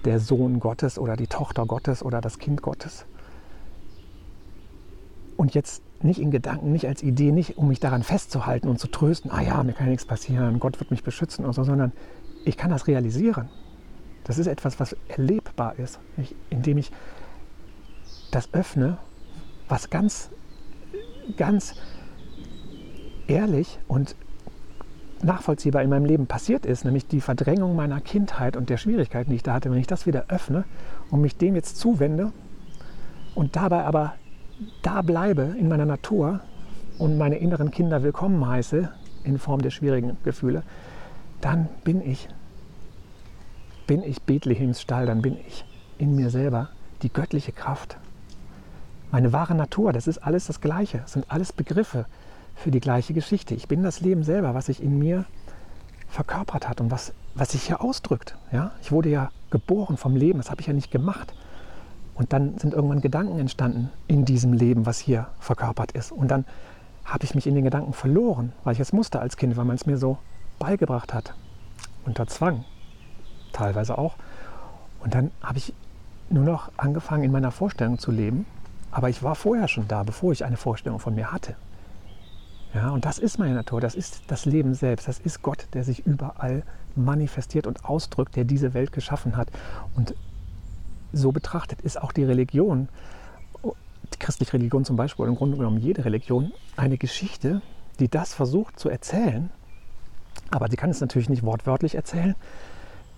der 0.04 0.20
Sohn 0.20 0.60
Gottes 0.60 1.00
oder 1.00 1.16
die 1.16 1.28
Tochter 1.28 1.66
Gottes 1.66 2.04
oder 2.04 2.22
das 2.22 2.38
Kind 2.38 2.62
Gottes. 2.62 3.06
Und 5.38 5.54
jetzt 5.54 5.84
nicht 6.02 6.20
in 6.20 6.32
Gedanken, 6.32 6.72
nicht 6.72 6.88
als 6.88 7.04
Idee, 7.04 7.32
nicht 7.32 7.58
um 7.58 7.68
mich 7.68 7.80
daran 7.80 8.04
festzuhalten 8.04 8.68
und 8.68 8.80
zu 8.80 8.88
trösten, 8.88 9.32
ah 9.32 9.42
ja, 9.42 9.64
mir 9.64 9.74
kann 9.74 9.90
nichts 9.90 10.06
passieren, 10.06 10.60
Gott 10.60 10.80
wird 10.80 10.92
mich 10.92 11.04
beschützen 11.04 11.46
oder 11.46 11.54
so, 11.54 11.64
sondern 11.64 11.92
ich 12.46 12.58
kann 12.58 12.70
das 12.70 12.88
realisieren. 12.88 13.50
Das 14.24 14.38
ist 14.38 14.48
etwas, 14.48 14.80
was 14.80 14.96
erlebbar 15.08 15.78
ist, 15.78 16.00
indem 16.50 16.78
ich 16.78 16.92
das 18.32 18.54
öffne, 18.54 18.98
was 19.68 19.90
ganz 19.90 20.30
ganz 21.38 21.76
ehrlich 23.28 23.80
und 23.88 24.16
nachvollziehbar 25.24 25.82
in 25.82 25.90
meinem 25.90 26.06
Leben 26.06 26.28
passiert 26.28 26.66
ist, 26.66 26.86
nämlich 26.86 27.08
die 27.08 27.22
Verdrängung 27.22 27.76
meiner 27.76 28.00
Kindheit 28.02 28.58
und 28.58 28.70
der 28.70 28.78
Schwierigkeiten, 28.78 29.32
die 29.32 29.38
ich 29.38 29.44
da 29.44 29.54
hatte, 29.54 29.72
wenn 29.72 29.80
ich 29.80 29.88
das 29.88 30.06
wieder 30.06 30.26
öffne 30.28 30.66
und 31.10 31.22
mich 31.22 31.38
dem 31.38 31.56
jetzt 31.56 31.78
zuwende 31.78 32.32
und 33.34 33.56
dabei 33.56 33.86
aber 33.86 34.14
da 34.82 35.02
bleibe 35.02 35.56
in 35.60 35.68
meiner 35.68 35.86
Natur 35.86 36.40
und 36.98 37.18
meine 37.18 37.38
inneren 37.38 37.72
Kinder 37.72 38.04
willkommen 38.04 38.48
heiße 38.48 38.90
in 39.24 39.38
Form 39.38 39.62
der 39.62 39.72
schwierigen 39.72 40.18
Gefühle, 40.24 40.64
dann 41.42 41.68
bin 41.84 42.02
ich, 42.02 42.30
bin 43.88 44.04
ich 44.04 44.22
Bethlehems 44.22 44.82
Stall, 44.82 45.06
dann 45.06 45.22
bin 45.22 45.38
ich 45.48 45.66
in 45.98 46.16
mir 46.16 46.30
selber 46.30 46.70
die 47.02 47.12
göttliche 47.12 47.52
Kraft 47.52 47.98
meine 49.16 49.32
wahre 49.32 49.56
Natur, 49.56 49.94
das 49.94 50.08
ist 50.08 50.18
alles 50.18 50.48
das 50.48 50.60
Gleiche. 50.60 50.98
Das 50.98 51.14
sind 51.14 51.26
alles 51.30 51.54
Begriffe 51.54 52.06
für 52.54 52.70
die 52.70 52.82
gleiche 52.82 53.14
Geschichte. 53.14 53.56
Ich 53.56 53.70
bin 53.70 53.82
das 53.82 54.02
Leben 54.02 54.24
selber, 54.24 54.54
was 54.54 54.66
sich 54.66 54.84
in 54.84 55.00
mir 55.00 55.24
verkörpert 56.10 56.68
hat 56.68 56.82
und 56.82 56.92
was, 56.92 57.14
was 57.34 57.54
sich 57.54 57.64
hier 57.64 57.82
ausdrückt. 57.82 58.36
Ja? 58.52 58.72
Ich 58.82 58.92
wurde 58.92 59.08
ja 59.08 59.32
geboren 59.52 59.96
vom 59.96 60.18
Leben, 60.18 60.40
das 60.40 60.52
habe 60.52 60.60
ich 60.60 60.68
ja 60.68 60.74
nicht 60.74 60.92
gemacht. 60.92 61.34
Und 62.16 62.34
dann 62.34 62.58
sind 62.58 62.74
irgendwann 62.74 63.02
Gedanken 63.02 63.40
entstanden 63.40 63.92
in 64.08 64.26
diesem 64.26 64.54
Leben, 64.54 64.86
was 64.86 65.00
hier 65.00 65.28
verkörpert 65.40 65.92
ist. 65.92 66.12
Und 66.12 66.30
dann 66.30 66.46
habe 67.04 67.24
ich 67.24 67.36
mich 67.36 67.46
in 67.46 67.56
den 67.56 67.64
Gedanken 67.64 67.94
verloren, 67.94 68.54
weil 68.64 68.74
ich 68.74 68.80
es 68.80 68.94
musste 68.94 69.20
als 69.20 69.38
Kind, 69.38 69.58
weil 69.58 69.66
man 69.66 69.76
es 69.76 69.86
mir 69.86 69.98
so 69.98 70.18
beigebracht 70.58 71.14
hat. 71.14 71.36
Unter 72.06 72.26
Zwang, 72.28 72.64
teilweise 73.52 73.98
auch. 73.98 74.16
Und 75.04 75.14
dann 75.14 75.32
habe 75.44 75.58
ich 75.58 75.74
nur 76.30 76.46
noch 76.46 76.72
angefangen, 76.78 77.24
in 77.24 77.32
meiner 77.32 77.52
Vorstellung 77.52 78.00
zu 78.00 78.12
leben 78.12 78.46
aber 78.96 79.10
ich 79.10 79.22
war 79.24 79.36
vorher 79.36 79.68
schon 79.68 79.90
da, 79.90 80.04
bevor 80.04 80.32
ich 80.32 80.46
eine 80.46 80.56
Vorstellung 80.56 81.00
von 81.00 81.16
mir 81.16 81.34
hatte. 81.34 81.58
Ja, 82.74 82.92
und 82.92 83.04
das 83.04 83.20
ist 83.20 83.38
meine 83.38 83.54
Natur, 83.54 83.82
das 83.82 83.94
ist 83.94 84.22
das 84.28 84.46
Leben 84.46 84.74
selbst, 84.74 85.10
das 85.10 85.20
ist 85.20 85.42
Gott, 85.42 85.68
der 85.74 85.84
sich 85.84 86.08
überall 86.08 86.64
manifestiert 86.96 87.68
und 87.68 87.84
ausdrückt, 87.84 88.38
der 88.38 88.46
diese 88.46 88.74
Welt 88.74 88.94
geschaffen 88.94 89.36
hat. 89.36 89.50
Und 89.98 90.16
so 91.16 91.32
betrachtet 91.32 91.82
ist 91.82 92.02
auch 92.02 92.12
die 92.12 92.24
Religion, 92.24 92.90
die 93.64 94.20
christliche 94.20 94.54
Religion 94.54 94.86
zum 94.86 94.96
Beispiel, 94.96 95.24
oder 95.24 95.32
im 95.32 95.38
Grunde 95.38 95.58
genommen 95.58 95.80
jede 95.80 96.06
Religion, 96.06 96.52
eine 96.78 96.98
Geschichte, 96.98 97.62
die 98.00 98.10
das 98.10 98.34
versucht 98.34 98.80
zu 98.80 98.90
erzählen. 98.90 99.50
Aber 100.52 100.70
sie 100.70 100.76
kann 100.76 100.90
es 100.90 101.02
natürlich 101.02 101.30
nicht 101.30 101.44
wortwörtlich 101.44 101.96
erzählen, 101.96 102.36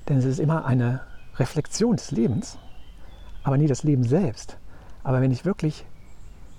denn 0.08 0.18
es 0.18 0.26
ist 0.26 0.40
immer 0.40 0.66
eine 0.66 1.02
Reflexion 1.36 1.96
des 1.96 2.12
Lebens, 2.12 2.58
aber 3.44 3.58
nie 3.58 3.68
das 3.68 3.84
Leben 3.84 4.04
selbst. 4.04 4.58
Aber 5.04 5.22
wenn 5.22 5.32
ich 5.32 5.46
wirklich 5.46 5.86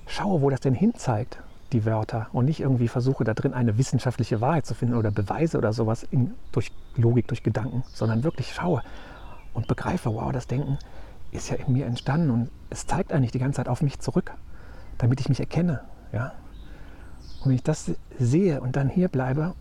schaue, 0.07 0.43
wo 0.43 0.51
das 0.51 0.61
denn 0.61 0.75
hinzeigt, 0.75 1.39
die 1.73 1.85
Wörter, 1.85 2.29
und 2.33 2.47
nicht 2.47 2.61
irgendwie 2.61 2.89
versuche, 2.89 3.25
da 3.25 3.35
drin 3.35 3.53
eine 3.53 3.77
wissenschaftliche 3.77 4.41
Wahrheit 4.41 4.67
zu 4.67 4.75
finden 4.75 4.95
oder 4.95 5.11
Beweise 5.11 5.59
oder 5.59 5.73
sowas 5.73 6.03
in, 6.11 6.33
durch 6.53 6.73
Logik, 6.97 7.29
durch 7.29 7.43
Gedanken, 7.43 7.85
sondern 7.93 8.25
wirklich 8.25 8.55
schaue 8.55 8.83
und 9.53 9.69
begreife, 9.69 10.15
wow, 10.15 10.33
das 10.33 10.47
Denken 10.47 10.79
ist 11.31 11.51
ja 11.51 11.57
in 11.57 11.73
mir 11.73 11.87
entstanden 11.87 12.31
und 12.31 12.51
es 12.71 12.87
zeigt 12.87 13.13
eigentlich 13.13 13.33
die 13.33 13.39
ganze 13.39 13.57
Zeit 13.57 13.69
auf 13.69 13.83
mich 13.83 13.99
zurück, 14.01 14.33
damit 14.99 15.21
ich 15.21 15.29
mich 15.29 15.41
erkenne. 15.41 15.81
Ja? 16.13 16.33
Und 17.41 17.47
wenn 17.47 17.55
ich 17.55 17.63
das 17.63 17.93
sehe 18.19 18.61
und 18.61 18.77
dann 18.77 18.89
hier 18.89 19.09
bleibe, 19.09 19.55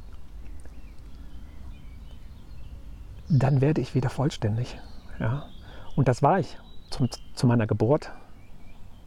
dann 3.29 3.61
werde 3.61 3.81
ich 3.81 3.95
wieder 3.95 4.09
vollständig. 4.09 4.79
Ja? 5.19 5.45
Und 5.95 6.07
das 6.07 6.21
war 6.21 6.39
ich 6.39 6.57
zum, 6.89 7.09
zu 7.33 7.47
meiner 7.47 7.67
Geburt 7.67 8.11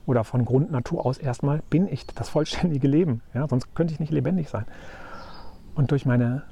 oder 0.07 0.25
von 0.25 0.45
Grundnatur 0.45 1.07
aus 1.07 1.19
erstmal 1.19 1.62
bin 1.71 1.88
ich 1.88 2.07
das 2.07 2.29
vollständige 2.29 2.88
Leben. 2.88 3.23
Ja? 3.35 3.49
Sonst 3.49 3.75
könnte 3.75 3.95
ich 3.95 4.00
nicht 4.00 4.12
lebendig 4.12 4.49
sein. 4.49 4.67
Und 5.75 5.90
durch 5.90 6.05
meine, 6.05 6.43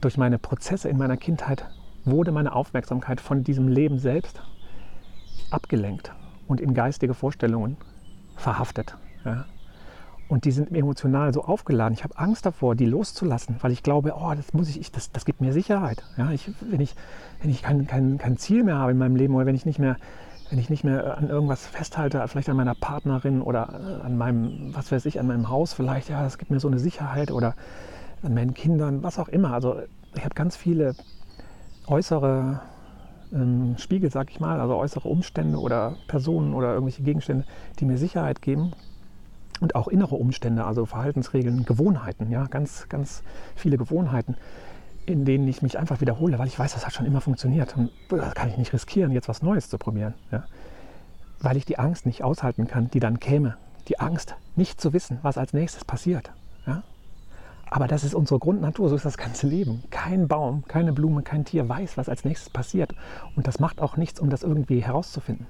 durch 0.00 0.18
meine 0.18 0.38
Prozesse 0.38 0.88
in 0.88 0.98
meiner 0.98 1.16
Kindheit 1.16 1.66
wurde 2.06 2.32
meine 2.32 2.54
Aufmerksamkeit 2.54 3.20
von 3.20 3.44
diesem 3.44 3.68
Leben 3.68 3.98
selbst 3.98 4.40
abgelenkt 5.50 6.12
und 6.46 6.60
in 6.60 6.74
geistige 6.74 7.14
Vorstellungen 7.14 7.76
verhaftet. 8.36 8.96
Ja? 9.24 9.44
und 10.28 10.44
die 10.44 10.50
sind 10.50 10.74
emotional 10.74 11.32
so 11.32 11.44
aufgeladen. 11.44 11.94
Ich 11.94 12.04
habe 12.04 12.18
Angst 12.18 12.46
davor, 12.46 12.74
die 12.74 12.86
loszulassen, 12.86 13.56
weil 13.60 13.72
ich 13.72 13.82
glaube, 13.82 14.14
oh, 14.16 14.32
das 14.34 14.52
muss 14.52 14.74
ich, 14.74 14.90
das, 14.90 15.12
das 15.12 15.24
gibt 15.24 15.40
mir 15.40 15.52
Sicherheit. 15.52 16.02
Ja, 16.16 16.30
ich, 16.30 16.50
wenn 16.60 16.80
ich, 16.80 16.94
wenn 17.40 17.50
ich 17.50 17.62
kein, 17.62 17.86
kein, 17.86 18.18
kein 18.18 18.36
Ziel 18.36 18.64
mehr 18.64 18.76
habe 18.76 18.92
in 18.92 18.98
meinem 18.98 19.16
Leben 19.16 19.34
oder 19.34 19.46
wenn 19.46 19.54
ich 19.54 19.66
nicht 19.66 19.78
mehr, 19.78 19.96
wenn 20.50 20.58
ich 20.58 20.70
nicht 20.70 20.84
mehr 20.84 21.18
an 21.18 21.28
irgendwas 21.28 21.66
festhalte, 21.66 22.26
vielleicht 22.26 22.48
an 22.48 22.56
meiner 22.56 22.74
Partnerin 22.74 23.40
oder 23.40 24.02
an 24.04 24.16
meinem, 24.16 24.74
was 24.74 24.90
weiß 24.90 25.06
ich, 25.06 25.20
an 25.20 25.26
meinem 25.26 25.48
Haus 25.48 25.72
vielleicht, 25.72 26.08
ja, 26.08 26.22
das 26.22 26.38
gibt 26.38 26.50
mir 26.50 26.60
so 26.60 26.68
eine 26.68 26.78
Sicherheit 26.78 27.30
oder 27.30 27.54
an 28.22 28.34
meinen 28.34 28.54
Kindern, 28.54 29.02
was 29.02 29.18
auch 29.18 29.28
immer. 29.28 29.52
Also 29.52 29.80
ich 30.14 30.24
habe 30.24 30.34
ganz 30.34 30.56
viele 30.56 30.94
äußere 31.86 32.60
ähm, 33.32 33.76
Spiegel, 33.78 34.10
sag 34.10 34.30
ich 34.30 34.40
mal, 34.40 34.60
also 34.60 34.76
äußere 34.76 35.08
Umstände 35.08 35.58
oder 35.58 35.96
Personen 36.08 36.54
oder 36.54 36.72
irgendwelche 36.72 37.02
Gegenstände, 37.02 37.44
die 37.78 37.84
mir 37.84 37.98
Sicherheit 37.98 38.42
geben 38.42 38.72
und 39.60 39.74
auch 39.74 39.88
innere 39.88 40.16
Umstände, 40.16 40.64
also 40.64 40.86
Verhaltensregeln, 40.86 41.64
Gewohnheiten, 41.64 42.30
ja, 42.30 42.46
ganz, 42.46 42.88
ganz 42.88 43.22
viele 43.54 43.78
Gewohnheiten, 43.78 44.36
in 45.06 45.24
denen 45.24 45.46
ich 45.48 45.62
mich 45.62 45.78
einfach 45.78 46.00
wiederhole, 46.00 46.38
weil 46.38 46.48
ich 46.48 46.58
weiß, 46.58 46.74
das 46.74 46.84
hat 46.84 46.92
schon 46.92 47.06
immer 47.06 47.20
funktioniert 47.20 47.76
und 47.76 47.90
das 48.08 48.34
kann 48.34 48.48
ich 48.48 48.58
nicht 48.58 48.72
riskieren, 48.72 49.12
jetzt 49.12 49.28
was 49.28 49.42
Neues 49.42 49.68
zu 49.68 49.78
probieren, 49.78 50.14
ja. 50.30 50.44
weil 51.40 51.56
ich 51.56 51.64
die 51.64 51.78
Angst 51.78 52.06
nicht 52.06 52.24
aushalten 52.24 52.66
kann, 52.66 52.90
die 52.90 53.00
dann 53.00 53.20
käme, 53.20 53.56
die 53.88 54.00
Angst, 54.00 54.34
nicht 54.56 54.80
zu 54.80 54.92
wissen, 54.92 55.18
was 55.22 55.38
als 55.38 55.52
nächstes 55.52 55.84
passiert. 55.84 56.32
Ja. 56.66 56.82
Aber 57.70 57.88
das 57.88 58.04
ist 58.04 58.14
unsere 58.14 58.38
Grundnatur, 58.38 58.88
so 58.88 58.96
ist 58.96 59.04
das 59.04 59.18
ganze 59.18 59.46
Leben. 59.46 59.82
Kein 59.90 60.28
Baum, 60.28 60.64
keine 60.68 60.92
Blume, 60.92 61.22
kein 61.22 61.44
Tier 61.44 61.68
weiß, 61.68 61.96
was 61.96 62.08
als 62.08 62.24
nächstes 62.24 62.50
passiert. 62.50 62.94
Und 63.34 63.46
das 63.46 63.58
macht 63.58 63.80
auch 63.80 63.96
nichts, 63.96 64.20
um 64.20 64.30
das 64.30 64.42
irgendwie 64.42 64.80
herauszufinden. 64.80 65.46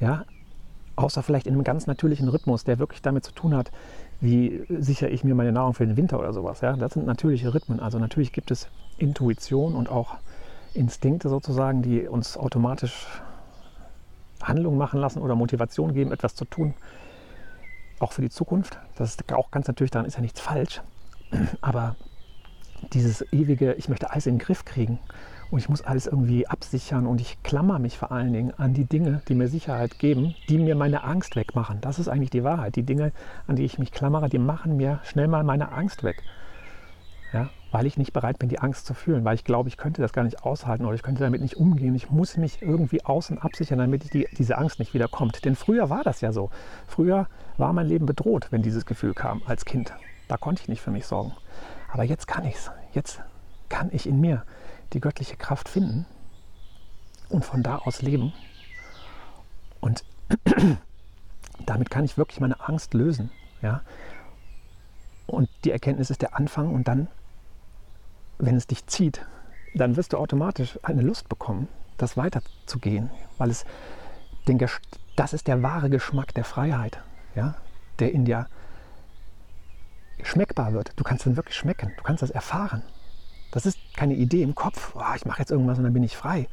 Ja, 0.00 0.24
außer 0.96 1.22
vielleicht 1.22 1.46
in 1.46 1.54
einem 1.54 1.64
ganz 1.64 1.86
natürlichen 1.86 2.28
Rhythmus, 2.28 2.64
der 2.64 2.78
wirklich 2.78 3.02
damit 3.02 3.24
zu 3.24 3.32
tun 3.32 3.54
hat, 3.54 3.70
wie 4.20 4.64
sichere 4.68 5.10
ich 5.10 5.22
mir 5.22 5.34
meine 5.34 5.52
Nahrung 5.52 5.74
für 5.74 5.86
den 5.86 5.96
Winter 5.96 6.18
oder 6.18 6.32
sowas. 6.32 6.60
Ja? 6.60 6.74
Das 6.74 6.94
sind 6.94 7.06
natürliche 7.06 7.54
Rhythmen. 7.54 7.78
Also 7.78 7.98
natürlich 7.98 8.32
gibt 8.32 8.50
es 8.50 8.68
Intuition 8.96 9.74
und 9.74 9.88
auch 9.88 10.16
Instinkte 10.74 11.28
sozusagen, 11.28 11.82
die 11.82 12.08
uns 12.08 12.36
automatisch 12.36 13.06
Handlungen 14.42 14.78
machen 14.78 15.00
lassen 15.00 15.20
oder 15.20 15.34
Motivation 15.34 15.92
geben, 15.92 16.12
etwas 16.12 16.34
zu 16.34 16.44
tun, 16.44 16.74
auch 18.00 18.12
für 18.12 18.22
die 18.22 18.30
Zukunft. 18.30 18.78
Das 18.96 19.10
ist 19.10 19.32
auch 19.32 19.50
ganz 19.50 19.68
natürlich, 19.68 19.90
daran 19.90 20.06
ist 20.06 20.14
ja 20.14 20.20
nichts 20.20 20.40
falsch. 20.40 20.80
Aber 21.60 21.96
dieses 22.92 23.24
ewige, 23.32 23.74
ich 23.74 23.88
möchte 23.88 24.10
alles 24.10 24.26
in 24.26 24.34
den 24.34 24.40
Griff 24.40 24.64
kriegen 24.64 24.98
und 25.50 25.58
ich 25.58 25.68
muss 25.68 25.82
alles 25.82 26.06
irgendwie 26.06 26.46
absichern 26.46 27.06
und 27.06 27.20
ich 27.20 27.42
klammer 27.42 27.78
mich 27.78 27.98
vor 27.98 28.12
allen 28.12 28.32
Dingen 28.32 28.52
an 28.56 28.74
die 28.74 28.84
Dinge, 28.84 29.22
die 29.28 29.34
mir 29.34 29.48
Sicherheit 29.48 29.98
geben, 29.98 30.34
die 30.48 30.58
mir 30.58 30.74
meine 30.74 31.04
Angst 31.04 31.36
wegmachen. 31.36 31.80
Das 31.80 31.98
ist 31.98 32.08
eigentlich 32.08 32.30
die 32.30 32.44
Wahrheit. 32.44 32.76
Die 32.76 32.82
Dinge, 32.82 33.12
an 33.46 33.56
die 33.56 33.64
ich 33.64 33.78
mich 33.78 33.92
klammere, 33.92 34.28
die 34.28 34.38
machen 34.38 34.76
mir 34.76 35.00
schnell 35.04 35.28
mal 35.28 35.44
meine 35.44 35.72
Angst 35.72 36.04
weg. 36.04 36.22
Ja, 37.32 37.50
weil 37.72 37.84
ich 37.84 37.98
nicht 37.98 38.14
bereit 38.14 38.38
bin, 38.38 38.48
die 38.48 38.58
Angst 38.58 38.86
zu 38.86 38.94
fühlen, 38.94 39.22
weil 39.22 39.34
ich 39.34 39.44
glaube, 39.44 39.68
ich 39.68 39.76
könnte 39.76 40.00
das 40.00 40.14
gar 40.14 40.24
nicht 40.24 40.44
aushalten 40.44 40.86
oder 40.86 40.94
ich 40.94 41.02
könnte 41.02 41.22
damit 41.22 41.42
nicht 41.42 41.56
umgehen. 41.56 41.94
Ich 41.94 42.10
muss 42.10 42.38
mich 42.38 42.62
irgendwie 42.62 43.04
außen 43.04 43.38
absichern, 43.38 43.78
damit 43.78 44.14
die, 44.14 44.26
diese 44.38 44.56
Angst 44.56 44.78
nicht 44.78 44.94
wieder 44.94 45.08
kommt. 45.08 45.44
Denn 45.44 45.54
früher 45.54 45.90
war 45.90 46.04
das 46.04 46.22
ja 46.22 46.32
so. 46.32 46.50
Früher 46.86 47.26
war 47.58 47.74
mein 47.74 47.86
Leben 47.86 48.06
bedroht, 48.06 48.48
wenn 48.50 48.62
dieses 48.62 48.86
Gefühl 48.86 49.12
kam 49.12 49.42
als 49.44 49.66
Kind. 49.66 49.92
Da 50.28 50.36
konnte 50.36 50.62
ich 50.62 50.68
nicht 50.68 50.82
für 50.82 50.90
mich 50.90 51.06
sorgen. 51.06 51.32
Aber 51.90 52.04
jetzt 52.04 52.28
kann 52.28 52.44
ich 52.44 52.54
es. 52.54 52.70
Jetzt 52.92 53.20
kann 53.68 53.90
ich 53.92 54.06
in 54.06 54.20
mir 54.20 54.44
die 54.92 55.00
göttliche 55.00 55.36
Kraft 55.36 55.68
finden 55.68 56.06
und 57.28 57.44
von 57.44 57.62
da 57.62 57.76
aus 57.78 58.02
leben. 58.02 58.32
Und 59.80 60.04
damit 61.66 61.90
kann 61.90 62.04
ich 62.04 62.16
wirklich 62.16 62.40
meine 62.40 62.60
Angst 62.68 62.94
lösen. 62.94 63.30
Ja? 63.62 63.82
Und 65.26 65.48
die 65.64 65.70
Erkenntnis 65.70 66.10
ist 66.10 66.22
der 66.22 66.36
Anfang 66.36 66.74
und 66.74 66.88
dann, 66.88 67.08
wenn 68.38 68.56
es 68.56 68.66
dich 68.66 68.86
zieht, 68.86 69.26
dann 69.74 69.96
wirst 69.96 70.12
du 70.12 70.18
automatisch 70.18 70.78
eine 70.82 71.02
Lust 71.02 71.28
bekommen, 71.28 71.68
das 71.98 72.16
weiterzugehen, 72.16 73.10
weil 73.36 73.50
es 73.50 73.64
den, 74.46 74.58
das 75.16 75.32
ist 75.32 75.46
der 75.46 75.62
wahre 75.62 75.90
Geschmack 75.90 76.32
der 76.34 76.44
Freiheit, 76.44 77.02
ja? 77.34 77.54
der 77.98 78.12
in 78.12 78.24
dir 78.24 78.46
schmeckbar 80.22 80.72
wird. 80.72 80.92
Du 80.96 81.04
kannst 81.04 81.26
dann 81.26 81.36
wirklich 81.36 81.56
schmecken, 81.56 81.92
du 81.96 82.02
kannst 82.02 82.22
das 82.22 82.30
erfahren. 82.30 82.82
Das 83.50 83.66
ist 83.66 83.78
keine 83.96 84.14
Idee 84.14 84.42
im 84.42 84.54
Kopf, 84.54 84.94
oh, 84.94 85.14
ich 85.16 85.24
mache 85.24 85.40
jetzt 85.40 85.50
irgendwas 85.50 85.78
und 85.78 85.84
dann 85.84 85.92
bin 85.92 86.02
ich 86.02 86.16
frei. 86.16 86.48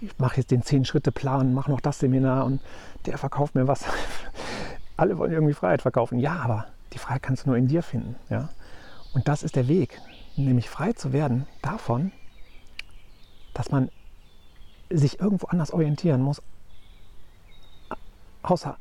Ich 0.00 0.18
mache 0.18 0.36
jetzt 0.36 0.50
den 0.50 0.62
Zehn-Schritte-Plan, 0.62 1.54
mache 1.54 1.70
noch 1.70 1.80
das 1.80 1.98
Seminar 1.98 2.44
und 2.44 2.60
der 3.06 3.18
verkauft 3.18 3.54
mir 3.54 3.66
was. 3.66 3.84
Alle 4.96 5.18
wollen 5.18 5.32
irgendwie 5.32 5.54
Freiheit 5.54 5.82
verkaufen. 5.82 6.18
Ja, 6.18 6.40
aber 6.40 6.66
die 6.92 6.98
Freiheit 6.98 7.22
kannst 7.22 7.44
du 7.44 7.50
nur 7.50 7.56
in 7.56 7.66
dir 7.66 7.82
finden. 7.82 8.16
Ja? 8.28 8.50
Und 9.14 9.26
das 9.26 9.42
ist 9.42 9.56
der 9.56 9.68
Weg, 9.68 10.00
nämlich 10.36 10.68
frei 10.68 10.92
zu 10.92 11.12
werden 11.12 11.46
davon, 11.62 12.12
dass 13.54 13.70
man 13.70 13.90
sich 14.90 15.20
irgendwo 15.20 15.46
anders 15.46 15.72
orientieren 15.72 16.20
muss, 16.20 16.42
außer 18.42 18.76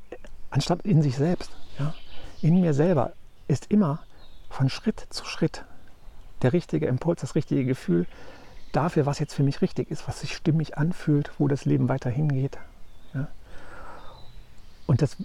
anstatt 0.49 0.81
in 0.83 1.01
sich 1.01 1.15
selbst. 1.15 1.51
Ja? 1.77 1.93
In 2.41 2.61
mir 2.61 2.73
selber 2.73 3.13
ist 3.47 3.71
immer 3.71 3.99
von 4.50 4.70
Schritt 4.70 5.08
zu 5.10 5.25
Schritt 5.25 5.63
der 6.41 6.53
richtige 6.53 6.88
Impuls, 6.88 7.22
das 7.22 7.36
richtige 7.36 7.65
Gefühl 7.65 8.08
dafür, 8.72 9.06
was 9.06 9.20
jetzt 9.20 9.34
für 9.34 9.44
mich 9.44 9.62
richtig 9.62 9.89
ist, 9.91 10.08
was 10.08 10.22
sich 10.22 10.36
stimmig 10.36 10.77
anfühlt, 10.77 11.32
wo 11.38 11.48
das 11.48 11.65
Leben 11.65 11.89
weiter 11.89 12.10
hingeht. 12.10 12.58
Ja? 13.13 13.27
Und 14.86 15.01
das, 15.01 15.18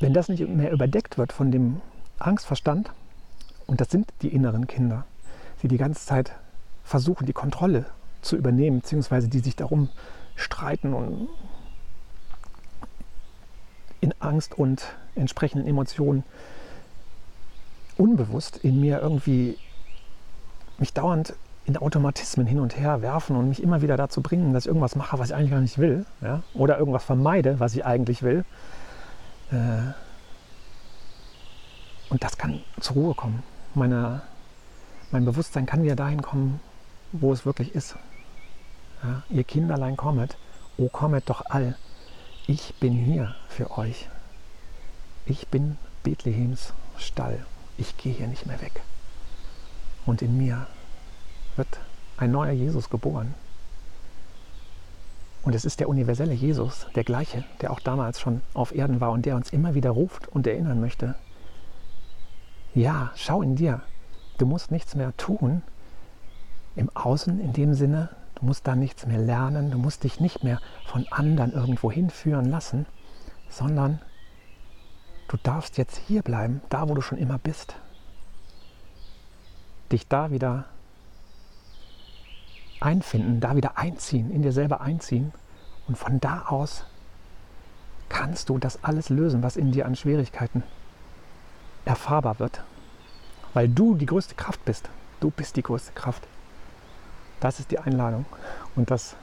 wenn 0.00 0.14
das 0.14 0.28
nicht 0.28 0.46
mehr 0.46 0.72
überdeckt 0.72 1.18
wird 1.18 1.32
von 1.32 1.50
dem 1.50 1.80
Angstverstand, 2.18 2.90
und 3.66 3.80
das 3.80 3.90
sind 3.90 4.12
die 4.22 4.28
inneren 4.28 4.66
Kinder, 4.66 5.04
die 5.62 5.68
die 5.68 5.78
ganze 5.78 6.06
Zeit 6.06 6.32
versuchen, 6.84 7.26
die 7.26 7.32
Kontrolle 7.32 7.86
zu 8.22 8.36
übernehmen, 8.36 8.80
beziehungsweise 8.80 9.28
die 9.28 9.40
sich 9.40 9.56
darum 9.56 9.88
streiten 10.36 10.94
und 10.94 11.28
in 14.00 14.14
Angst 14.20 14.56
und 14.56 14.86
entsprechenden 15.14 15.66
Emotionen 15.66 16.22
unbewusst 17.96 18.58
in 18.58 18.80
mir 18.80 19.00
irgendwie 19.00 19.58
mich 20.78 20.92
dauernd 20.92 21.34
in 21.66 21.76
Automatismen 21.76 22.46
hin 22.46 22.60
und 22.60 22.78
her 22.78 23.02
werfen 23.02 23.36
und 23.36 23.48
mich 23.48 23.62
immer 23.62 23.82
wieder 23.82 23.96
dazu 23.96 24.22
bringen, 24.22 24.52
dass 24.52 24.64
ich 24.64 24.68
irgendwas 24.68 24.94
mache, 24.94 25.18
was 25.18 25.30
ich 25.30 25.34
eigentlich 25.34 25.50
gar 25.50 25.60
nicht 25.60 25.78
will. 25.78 26.06
Ja? 26.20 26.42
Oder 26.54 26.78
irgendwas 26.78 27.04
vermeide, 27.04 27.58
was 27.58 27.74
ich 27.74 27.84
eigentlich 27.84 28.22
will. 28.22 28.44
Äh, 29.50 29.92
und 32.08 32.22
das 32.22 32.38
kann 32.38 32.60
zur 32.80 32.94
Ruhe 32.94 33.14
kommen. 33.14 33.42
Meine, 33.74 34.22
mein 35.10 35.24
Bewusstsein 35.24 35.66
kann 35.66 35.82
wieder 35.82 35.96
dahin 35.96 36.22
kommen, 36.22 36.60
wo 37.10 37.32
es 37.32 37.44
wirklich 37.44 37.74
ist. 37.74 37.96
Ja? 39.02 39.22
Ihr 39.28 39.42
Kinderlein 39.42 39.96
kommet, 39.96 40.36
o 40.78 40.88
kommet 40.88 41.28
doch 41.28 41.42
all. 41.46 41.76
Ich 42.46 42.74
bin 42.78 42.92
hier 42.92 43.34
für 43.48 43.76
euch. 43.76 44.08
Ich 45.24 45.48
bin 45.48 45.78
Bethlehems 46.04 46.72
Stall. 46.96 47.44
Ich 47.78 47.96
gehe 47.96 48.12
hier 48.12 48.26
nicht 48.26 48.46
mehr 48.46 48.60
weg. 48.60 48.82
Und 50.06 50.22
in 50.22 50.36
mir 50.36 50.66
wird 51.56 51.68
ein 52.16 52.30
neuer 52.30 52.52
Jesus 52.52 52.90
geboren. 52.90 53.34
Und 55.42 55.54
es 55.54 55.64
ist 55.64 55.78
der 55.80 55.88
universelle 55.88 56.34
Jesus, 56.34 56.86
der 56.94 57.04
gleiche, 57.04 57.44
der 57.60 57.70
auch 57.70 57.80
damals 57.80 58.20
schon 58.20 58.42
auf 58.52 58.74
Erden 58.74 59.00
war 59.00 59.12
und 59.12 59.26
der 59.26 59.36
uns 59.36 59.50
immer 59.50 59.74
wieder 59.74 59.90
ruft 59.90 60.28
und 60.28 60.46
erinnern 60.46 60.80
möchte. 60.80 61.14
Ja, 62.74 63.12
schau 63.14 63.42
in 63.42 63.56
dir. 63.56 63.80
Du 64.38 64.46
musst 64.46 64.70
nichts 64.70 64.94
mehr 64.94 65.16
tun 65.16 65.62
im 66.74 66.90
Außen 66.94 67.40
in 67.40 67.52
dem 67.52 67.74
Sinne, 67.74 68.10
du 68.34 68.44
musst 68.44 68.66
da 68.66 68.76
nichts 68.76 69.06
mehr 69.06 69.18
lernen, 69.18 69.70
du 69.70 69.78
musst 69.78 70.04
dich 70.04 70.20
nicht 70.20 70.44
mehr 70.44 70.60
von 70.84 71.06
anderen 71.10 71.52
irgendwo 71.52 71.90
hinführen 71.90 72.50
lassen, 72.50 72.86
sondern 73.48 74.00
du 75.28 75.36
darfst 75.42 75.78
jetzt 75.78 75.96
hier 76.06 76.22
bleiben, 76.22 76.60
da 76.68 76.88
wo 76.88 76.94
du 76.94 77.00
schon 77.00 77.18
immer 77.18 77.38
bist 77.38 77.76
dich 79.92 80.08
da 80.08 80.30
wieder 80.30 80.64
einfinden, 82.80 83.40
da 83.40 83.56
wieder 83.56 83.78
einziehen, 83.78 84.30
in 84.30 84.42
dir 84.42 84.52
selber 84.52 84.80
einziehen. 84.80 85.32
Und 85.88 85.96
von 85.96 86.20
da 86.20 86.46
aus 86.48 86.84
kannst 88.08 88.48
du 88.48 88.58
das 88.58 88.84
alles 88.84 89.08
lösen, 89.08 89.42
was 89.42 89.56
in 89.56 89.72
dir 89.72 89.86
an 89.86 89.96
Schwierigkeiten 89.96 90.62
erfahrbar 91.84 92.38
wird. 92.38 92.62
Weil 93.54 93.68
du 93.68 93.94
die 93.94 94.06
größte 94.06 94.34
Kraft 94.34 94.64
bist. 94.64 94.88
Du 95.20 95.30
bist 95.30 95.56
die 95.56 95.62
größte 95.62 95.92
Kraft. 95.92 96.26
Das 97.40 97.60
ist 97.60 97.70
die 97.70 97.78
Einladung. 97.78 98.26
Und 98.74 98.90
das, 98.90 99.16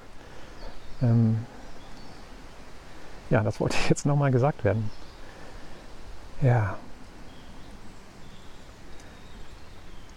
ähm, 1.01 1.45
ja, 3.29 3.43
das 3.43 3.59
wollte 3.59 3.77
jetzt 3.89 4.05
nochmal 4.05 4.31
gesagt 4.31 4.63
werden. 4.63 4.89
Ja. 6.43 6.75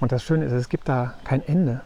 Und 0.01 0.13
das 0.13 0.25
Schöne 0.25 0.45
ist, 0.45 0.53
es 0.53 0.69
gibt 0.69 0.89
da 0.89 1.15
kein 1.25 1.41
Ende 1.47 1.83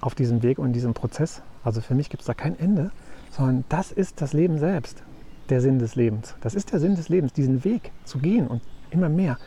auf 0.00 0.14
diesem 0.14 0.42
Weg 0.42 0.58
und 0.58 0.66
in 0.66 0.72
diesem 0.72 0.94
Prozess. 0.94 1.42
Also 1.64 1.80
für 1.80 1.94
mich 1.94 2.08
gibt 2.08 2.22
es 2.22 2.26
da 2.26 2.34
kein 2.34 2.58
Ende, 2.58 2.92
sondern 3.32 3.64
das 3.68 3.90
ist 3.90 4.22
das 4.22 4.32
Leben 4.32 4.58
selbst, 4.58 5.02
der 5.50 5.60
Sinn 5.60 5.80
des 5.80 5.96
Lebens. 5.96 6.36
Das 6.40 6.54
ist 6.54 6.72
der 6.72 6.78
Sinn 6.78 6.94
des 6.94 7.08
Lebens, 7.08 7.32
diesen 7.32 7.64
Weg 7.64 7.90
zu 8.04 8.18
gehen 8.18 8.46
und 8.46 8.62
immer 8.90 9.08
mehr, 9.08 9.38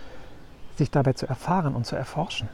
sich 0.76 0.92
dabei 0.92 1.14
zu 1.14 1.26
erfahren 1.26 1.74
und 1.74 1.86
zu 1.86 1.96
erforschen. 1.96 2.50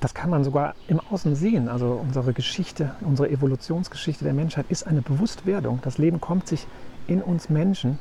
Das 0.00 0.12
kann 0.12 0.28
man 0.28 0.44
sogar 0.44 0.74
im 0.86 1.00
Außen 1.00 1.34
sehen. 1.34 1.68
Also 1.68 1.94
unsere 1.94 2.34
Geschichte, 2.34 2.94
unsere 3.00 3.30
Evolutionsgeschichte 3.30 4.24
der 4.24 4.34
Menschheit 4.34 4.66
ist 4.68 4.86
eine 4.86 5.00
Bewusstwerdung. 5.00 5.80
Das 5.82 5.96
Leben 5.96 6.20
kommt 6.20 6.46
sich 6.46 6.66
in 7.06 7.22
uns 7.22 7.48
Menschen 7.48 7.98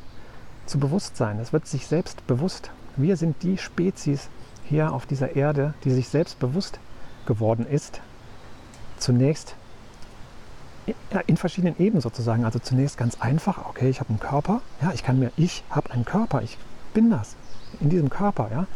zu 0.65 0.79
Bewusstsein. 0.79 1.39
Es 1.39 1.53
wird 1.53 1.67
sich 1.67 1.87
selbst 1.87 2.25
bewusst. 2.27 2.71
Wir 2.95 3.17
sind 3.17 3.43
die 3.43 3.57
Spezies 3.57 4.29
hier 4.63 4.93
auf 4.93 5.05
dieser 5.05 5.35
Erde, 5.35 5.73
die 5.83 5.91
sich 5.91 6.09
selbst 6.09 6.39
bewusst 6.39 6.79
geworden 7.25 7.65
ist. 7.67 8.01
Zunächst 8.97 9.55
in 11.27 11.37
verschiedenen 11.37 11.77
Ebenen 11.79 12.01
sozusagen. 12.01 12.45
Also 12.45 12.59
zunächst 12.59 12.97
ganz 12.97 13.19
einfach, 13.19 13.65
okay, 13.67 13.89
ich 13.89 13.99
habe 13.99 14.09
einen 14.09 14.19
Körper, 14.19 14.61
ja, 14.81 14.91
ich 14.93 15.03
kann 15.03 15.19
mir, 15.19 15.31
ich 15.37 15.63
habe 15.69 15.91
einen 15.91 16.05
Körper, 16.05 16.41
ich 16.41 16.57
bin 16.93 17.09
das 17.09 17.35
in 17.79 17.89
diesem 17.89 18.09
Körper, 18.09 18.49
ja. 18.51 18.67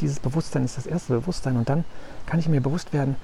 Dieses 0.00 0.20
Bewusstsein 0.20 0.64
ist 0.64 0.76
das 0.76 0.86
erste 0.86 1.14
Bewusstsein 1.14 1.56
und 1.56 1.68
dann 1.68 1.84
kann 2.26 2.38
ich 2.38 2.48
mir 2.48 2.60
bewusst 2.60 2.92
werden, 2.92 3.16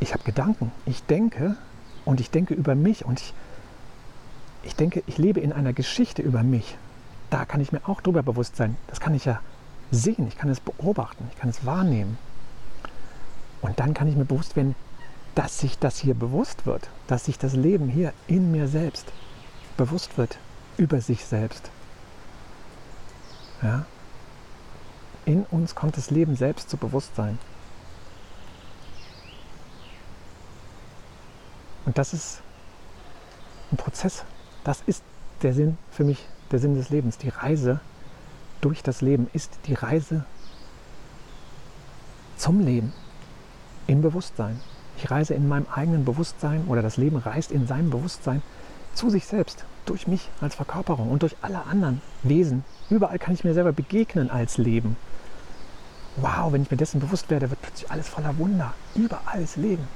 ich 0.00 0.14
habe 0.14 0.24
Gedanken, 0.24 0.72
ich 0.86 1.02
denke 1.04 1.56
und 2.04 2.20
ich 2.20 2.30
denke 2.30 2.54
über 2.54 2.74
mich 2.74 3.04
und 3.04 3.20
ich, 3.20 3.34
ich 4.62 4.74
denke, 4.74 5.02
ich 5.06 5.18
lebe 5.18 5.40
in 5.40 5.52
einer 5.52 5.72
Geschichte 5.72 6.22
über 6.22 6.42
mich. 6.42 6.76
Da 7.30 7.44
kann 7.44 7.60
ich 7.60 7.72
mir 7.72 7.88
auch 7.88 8.00
drüber 8.00 8.22
bewusst 8.22 8.56
sein. 8.56 8.76
Das 8.86 9.00
kann 9.00 9.14
ich 9.14 9.24
ja 9.24 9.40
sehen, 9.90 10.26
ich 10.28 10.36
kann 10.36 10.50
es 10.50 10.60
beobachten, 10.60 11.28
ich 11.32 11.38
kann 11.38 11.50
es 11.50 11.64
wahrnehmen. 11.64 12.18
Und 13.60 13.80
dann 13.80 13.94
kann 13.94 14.08
ich 14.08 14.16
mir 14.16 14.24
bewusst 14.24 14.56
werden, 14.56 14.74
dass 15.34 15.58
sich 15.58 15.78
das 15.78 15.98
hier 15.98 16.14
bewusst 16.14 16.66
wird, 16.66 16.88
dass 17.06 17.24
sich 17.24 17.38
das 17.38 17.54
Leben 17.54 17.88
hier 17.88 18.12
in 18.26 18.52
mir 18.52 18.68
selbst 18.68 19.10
bewusst 19.76 20.16
wird, 20.16 20.38
über 20.76 21.00
sich 21.00 21.24
selbst. 21.24 21.70
Ja? 23.62 23.86
In 25.24 25.44
uns 25.50 25.74
kommt 25.74 25.96
das 25.96 26.10
Leben 26.10 26.36
selbst 26.36 26.68
zu 26.70 26.76
Bewusstsein. 26.76 27.38
Und 31.86 31.98
das 31.98 32.14
ist 32.14 32.42
ein 33.72 33.76
Prozess. 33.76 34.24
Das 34.62 34.82
ist 34.86 35.02
der 35.42 35.54
Sinn 35.54 35.78
für 35.90 36.04
mich, 36.04 36.26
der 36.54 36.60
Sinn 36.60 36.76
des 36.76 36.90
Lebens. 36.90 37.18
Die 37.18 37.28
Reise 37.28 37.80
durch 38.60 38.82
das 38.82 39.00
Leben 39.00 39.28
ist 39.32 39.50
die 39.66 39.74
Reise 39.74 40.24
zum 42.36 42.60
Leben 42.60 42.92
im 43.86 44.02
Bewusstsein. 44.02 44.60
Ich 44.96 45.10
reise 45.10 45.34
in 45.34 45.48
meinem 45.48 45.66
eigenen 45.74 46.04
Bewusstsein 46.04 46.64
oder 46.68 46.80
das 46.80 46.96
Leben 46.96 47.16
reist 47.16 47.50
in 47.50 47.66
seinem 47.66 47.90
Bewusstsein 47.90 48.40
zu 48.94 49.10
sich 49.10 49.26
selbst, 49.26 49.64
durch 49.84 50.06
mich 50.06 50.28
als 50.40 50.54
Verkörperung 50.54 51.10
und 51.10 51.22
durch 51.22 51.36
alle 51.42 51.64
anderen 51.64 52.00
Wesen. 52.22 52.64
Überall 52.88 53.18
kann 53.18 53.34
ich 53.34 53.42
mir 53.42 53.54
selber 53.54 53.72
begegnen 53.72 54.30
als 54.30 54.56
Leben. 54.56 54.96
Wow, 56.16 56.52
wenn 56.52 56.62
ich 56.62 56.70
mir 56.70 56.76
dessen 56.76 57.00
bewusst 57.00 57.28
werde, 57.30 57.50
wird 57.50 57.60
plötzlich 57.60 57.90
alles 57.90 58.08
voller 58.08 58.38
Wunder. 58.38 58.72
Überall 58.94 59.42
ist 59.42 59.56
Leben. 59.56 59.88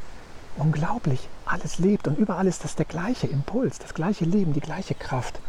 Unglaublich, 0.57 1.29
alles 1.47 1.79
lebt 1.79 2.09
und 2.09 2.19
überall 2.19 2.49
ist 2.49 2.65
das 2.65 2.75
der 2.75 2.87
gleiche 2.87 3.29
Impuls, 3.29 3.79
das 3.79 3.95
gleiche 3.95 4.25
Leben, 4.25 4.53
die 4.53 4.61
gleiche 4.61 4.97
Kraft, 4.97 5.41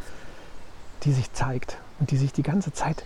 die 1.04 1.12
sich 1.12 1.32
zeigt 1.34 1.78
und 2.00 2.12
die 2.12 2.18
sich 2.18 2.34
die 2.34 2.44
ganze 2.44 2.74
Zeit 2.74 3.04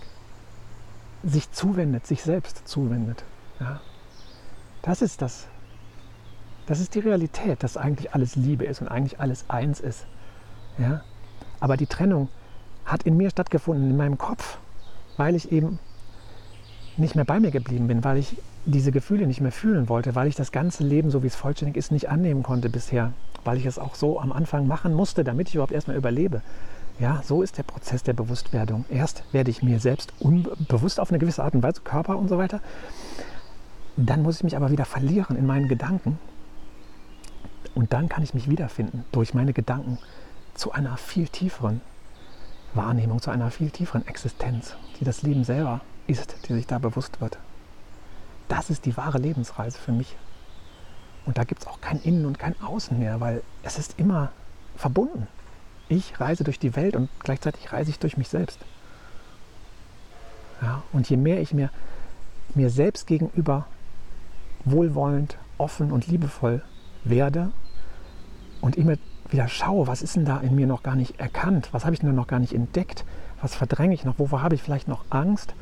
sich 1.24 1.52
zuwendet, 1.52 2.06
sich 2.06 2.24
selbst 2.24 2.68
zuwendet. 2.68 3.24
Ja. 3.60 3.80
Das 4.82 5.02
ist 5.02 5.22
das, 5.22 5.48
das 6.66 6.80
ist 6.80 6.96
die 6.96 7.00
Realität, 7.00 7.64
dass 7.64 7.78
eigentlich 7.78 8.14
alles 8.14 8.36
Liebe 8.36 8.66
ist 8.66 8.82
und 8.82 8.88
eigentlich 8.88 9.20
alles 9.20 9.50
eins 9.50 9.80
ist. 9.80 10.06
Ja? 10.78 11.02
Aber 11.60 11.78
die 11.78 11.88
Trennung 11.88 12.30
hat 12.86 13.04
in 13.04 13.16
mir 13.16 13.30
stattgefunden, 13.30 13.90
in 13.90 13.98
meinem 13.98 14.18
Kopf, 14.18 14.58
weil 15.16 15.36
ich 15.36 15.52
eben 15.52 15.80
nicht 16.98 17.16
mehr 17.16 17.26
bei 17.26 17.40
mir 17.40 17.52
geblieben 17.52 17.88
bin, 17.88 18.04
weil 18.04 18.18
ich 18.18 18.38
diese 18.66 18.92
Gefühle 18.92 19.28
nicht 19.28 19.42
mehr 19.42 19.52
fühlen 19.52 19.90
wollte, 19.90 20.16
weil 20.16 20.28
ich 20.28 20.36
das 20.36 20.52
ganze 20.52 20.84
Leben, 20.84 21.12
so 21.12 21.24
wie 21.24 21.28
es 21.28 21.36
vollständig 21.36 21.76
ist, 21.76 21.92
nicht 21.92 22.10
annehmen 22.10 22.44
konnte 22.44 22.70
bisher, 22.70 23.14
weil 23.44 23.58
ich 23.58 23.66
es 23.66 23.80
auch 23.80 23.96
so 23.96 24.20
am 24.20 24.32
Anfang 24.32 24.68
machen 24.68 24.94
musste, 24.94 25.24
damit 25.24 25.50
ich 25.50 25.56
überhaupt 25.56 25.74
erstmal 25.74 25.98
überlebe. 25.98 26.42
Ja, 27.00 27.22
so 27.24 27.42
ist 27.42 27.58
der 27.58 27.64
Prozess 27.64 28.04
der 28.04 28.14
Bewusstwerdung. 28.14 28.86
Erst 28.90 29.24
werde 29.32 29.50
ich 29.50 29.64
mir 29.64 29.80
selbst 29.80 30.14
unbewusst 30.20 31.00
auf 31.00 31.10
eine 31.10 31.20
gewisse 31.20 31.44
Art 31.44 31.56
und 31.56 31.64
Weise, 31.64 31.82
Körper 31.82 32.18
und 32.18 32.28
so 32.28 32.38
weiter. 32.38 32.62
Dann 33.98 34.22
muss 34.22 34.38
ich 34.38 34.44
mich 34.44 34.56
aber 34.56 34.72
wieder 34.72 34.86
verlieren 34.86 35.36
in 35.36 35.46
meinen 35.46 35.68
Gedanken 35.68 36.20
und 37.76 37.94
dann 37.94 38.10
kann 38.10 38.24
ich 38.24 38.34
mich 38.34 38.50
wiederfinden 38.50 39.06
durch 39.12 39.34
meine 39.34 39.54
Gedanken 39.54 39.98
zu 40.54 40.72
einer 40.72 40.98
viel 40.98 41.28
tieferen 41.28 41.82
Wahrnehmung, 42.74 43.22
zu 43.22 43.32
einer 43.32 43.52
viel 43.52 43.70
tieferen 43.70 44.08
Existenz, 44.08 44.76
die 45.00 45.06
das 45.06 45.22
Leben 45.24 45.44
selber 45.44 45.82
ist, 46.08 46.36
die 46.48 46.54
sich 46.54 46.68
da 46.68 46.80
bewusst 46.80 47.22
wird. 47.22 47.38
Das 48.48 48.70
ist 48.70 48.86
die 48.86 48.98
wahre 48.98 49.18
Lebensreise 49.18 49.78
für 49.78 49.92
mich. 49.92 50.16
Und 51.26 51.38
da 51.38 51.44
gibt 51.44 51.62
es 51.62 51.68
auch 51.68 51.82
kein 51.82 52.02
Innen 52.02 52.26
und 52.26 52.38
kein 52.38 52.60
Außen 52.62 53.00
mehr, 53.00 53.20
weil 53.20 53.42
es 53.64 53.80
ist 53.80 53.98
immer 53.98 54.32
verbunden. 54.76 55.28
Ich 55.94 56.20
reise 56.20 56.44
durch 56.44 56.58
die 56.58 56.76
Welt 56.76 56.96
und 56.96 57.08
gleichzeitig 57.20 57.72
reise 57.72 57.92
ich 57.92 58.00
durch 58.00 58.18
mich 58.18 58.28
selbst. 58.28 58.58
Ja, 60.60 60.82
und 60.92 61.08
je 61.08 61.18
mehr 61.18 61.40
ich 61.40 61.54
mir, 61.54 61.70
mir 62.56 62.72
selbst 62.72 63.06
gegenüber 63.06 63.68
wohlwollend, 64.66 65.38
offen 65.60 65.92
und 65.92 66.08
liebevoll 66.08 66.64
werde 67.04 67.52
und 68.60 68.76
immer 68.76 68.96
wieder 69.30 69.48
schaue, 69.48 69.86
was 69.86 70.02
ist 70.02 70.16
denn 70.16 70.26
da 70.26 70.40
in 70.40 70.56
mir 70.56 70.66
noch 70.66 70.82
gar 70.82 70.96
nicht 70.96 71.20
erkannt, 71.20 71.70
was 71.74 71.86
habe 71.86 71.94
ich 71.94 72.00
denn 72.00 72.16
noch 72.16 72.26
gar 72.26 72.40
nicht 72.40 72.54
entdeckt, 72.54 73.06
was 73.40 73.54
verdränge 73.54 73.94
ich 73.94 74.04
noch, 74.04 74.18
wovor 74.18 74.42
habe 74.42 74.56
ich 74.56 74.64
vielleicht 74.64 74.88
noch 74.88 75.06
Angst 75.12 75.54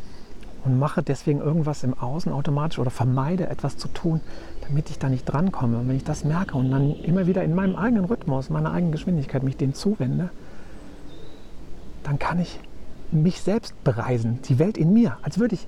und 0.63 0.77
mache 0.77 1.01
deswegen 1.01 1.39
irgendwas 1.39 1.83
im 1.83 1.97
Außen 1.97 2.31
automatisch 2.31 2.79
oder 2.79 2.91
vermeide 2.91 3.47
etwas 3.47 3.77
zu 3.77 3.87
tun, 3.87 4.21
damit 4.67 4.89
ich 4.89 4.99
da 4.99 5.09
nicht 5.09 5.25
drankomme. 5.25 5.79
Und 5.79 5.87
wenn 5.87 5.95
ich 5.95 6.03
das 6.03 6.23
merke 6.23 6.57
und 6.57 6.71
dann 6.71 6.91
immer 6.91 7.27
wieder 7.27 7.43
in 7.43 7.55
meinem 7.55 7.75
eigenen 7.75 8.05
Rhythmus, 8.05 8.49
meiner 8.49 8.71
eigenen 8.71 8.91
Geschwindigkeit 8.91 9.43
mich 9.43 9.57
dem 9.57 9.73
zuwende, 9.73 10.29
dann 12.03 12.19
kann 12.19 12.39
ich 12.39 12.59
mich 13.11 13.41
selbst 13.41 13.83
bereisen, 13.83 14.39
die 14.47 14.59
Welt 14.59 14.77
in 14.77 14.93
mir, 14.93 15.17
als 15.21 15.39
würde 15.39 15.55
ich 15.55 15.67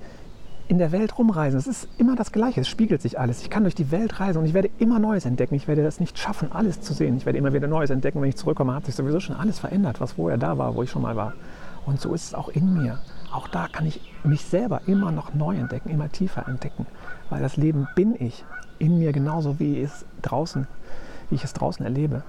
in 0.68 0.78
der 0.78 0.92
Welt 0.92 1.18
rumreisen. 1.18 1.60
Es 1.60 1.68
ist 1.68 1.88
immer 1.98 2.16
das 2.16 2.32
Gleiche, 2.32 2.62
es 2.62 2.70
spiegelt 2.70 3.02
sich 3.02 3.20
alles. 3.20 3.42
Ich 3.42 3.50
kann 3.50 3.64
durch 3.64 3.76
die 3.76 3.92
Welt 3.92 4.20
reisen 4.20 4.40
und 4.40 4.46
ich 4.46 4.54
werde 4.54 4.70
immer 4.80 4.98
Neues 4.98 5.26
entdecken. 5.26 5.56
Ich 5.56 5.68
werde 5.68 5.84
das 5.84 6.00
nicht 6.00 6.18
schaffen, 6.18 6.52
alles 6.52 6.82
zu 6.82 6.94
sehen. 6.94 7.18
Ich 7.18 7.26
werde 7.26 7.38
immer 7.38 7.54
wieder 7.54 7.68
Neues 7.68 7.90
entdecken. 7.90 8.22
Wenn 8.22 8.30
ich 8.30 8.38
zurückkomme, 8.38 8.74
hat 8.74 8.86
sich 8.86 8.96
sowieso 8.96 9.20
schon 9.20 9.36
alles 9.36 9.60
verändert, 9.60 10.00
was 10.00 10.14
vorher 10.14 10.38
da 10.38 10.58
war, 10.58 10.76
wo 10.76 10.84
ich 10.84 10.90
schon 10.90 11.02
mal 11.02 11.16
war. 11.16 11.34
Und 11.86 12.00
so 12.00 12.14
ist 12.14 12.28
es 12.28 12.34
auch 12.34 12.48
in 12.48 12.74
mir. 12.74 13.00
Auch 13.34 13.48
da 13.48 13.68
kann 13.68 13.88
ich 13.88 14.00
mich 14.24 14.46
selber 14.46 14.82
immer 14.86 15.12
noch 15.12 15.34
neu 15.34 15.58
entdecken, 15.58 15.90
immer 15.90 16.12
tiefer 16.12 16.48
entdecken. 16.48 16.86
Weil 17.32 17.42
das 17.42 17.58
Leben 17.58 17.88
bin 17.96 18.16
ich 18.22 18.46
in 18.78 19.00
mir 19.00 19.12
genauso 19.12 19.60
wie 19.60 19.82
es 19.82 20.06
draußen, 20.22 20.68
wie 21.30 21.36
ich 21.36 21.44
es 21.44 21.54
draußen 21.54 21.84
erlebe. 21.84 22.22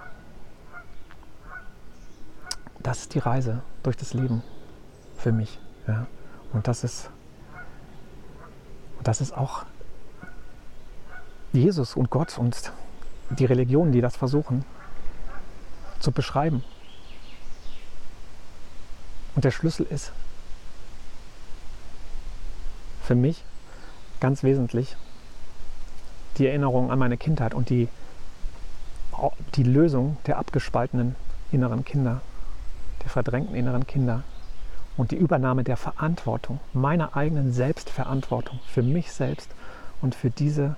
Das 2.83 3.01
ist 3.01 3.15
die 3.15 3.19
Reise 3.19 3.61
durch 3.83 3.99
das 3.99 4.15
Leben 4.15 4.43
für 5.19 5.31
mich. 5.31 5.61
Ja. 5.87 6.07
Und 6.55 6.69
das 6.69 6.85
ist 6.85 7.11
das 9.03 9.21
ist 9.21 9.37
auch 9.37 9.67
Jesus 11.53 11.97
und 11.97 12.09
Gott 12.09 12.39
und 12.39 12.73
die 13.29 13.45
Religionen, 13.45 13.93
die 13.93 14.01
das 14.01 14.17
versuchen 14.17 14.65
zu 16.01 16.13
beschreiben. 16.13 16.65
Und 19.35 19.45
der 19.45 19.51
Schlüssel 19.51 19.85
ist 19.85 20.13
für 23.05 23.15
mich 23.15 23.45
ganz 24.21 24.43
wesentlich 24.43 24.97
die 26.39 26.47
Erinnerung 26.47 26.91
an 26.91 26.99
meine 26.99 27.17
Kindheit 27.17 27.55
und 27.55 27.69
die, 27.69 27.89
die 29.55 29.63
Lösung 29.63 30.17
der 30.27 30.39
abgespaltenen 30.39 31.15
inneren 31.53 31.85
Kinder, 31.85 32.23
der 33.03 33.11
verdrängten 33.11 33.55
inneren 33.55 33.87
Kinder 33.87 34.25
und 34.97 35.11
die 35.11 35.17
Übernahme 35.17 35.65
der 35.65 35.77
Verantwortung, 35.77 36.61
meiner 36.73 37.17
eigenen 37.17 37.53
Selbstverantwortung 37.53 38.59
für 38.67 38.83
mich 38.83 39.13
selbst 39.13 39.51
und 40.01 40.15
für 40.15 40.31
diese 40.31 40.77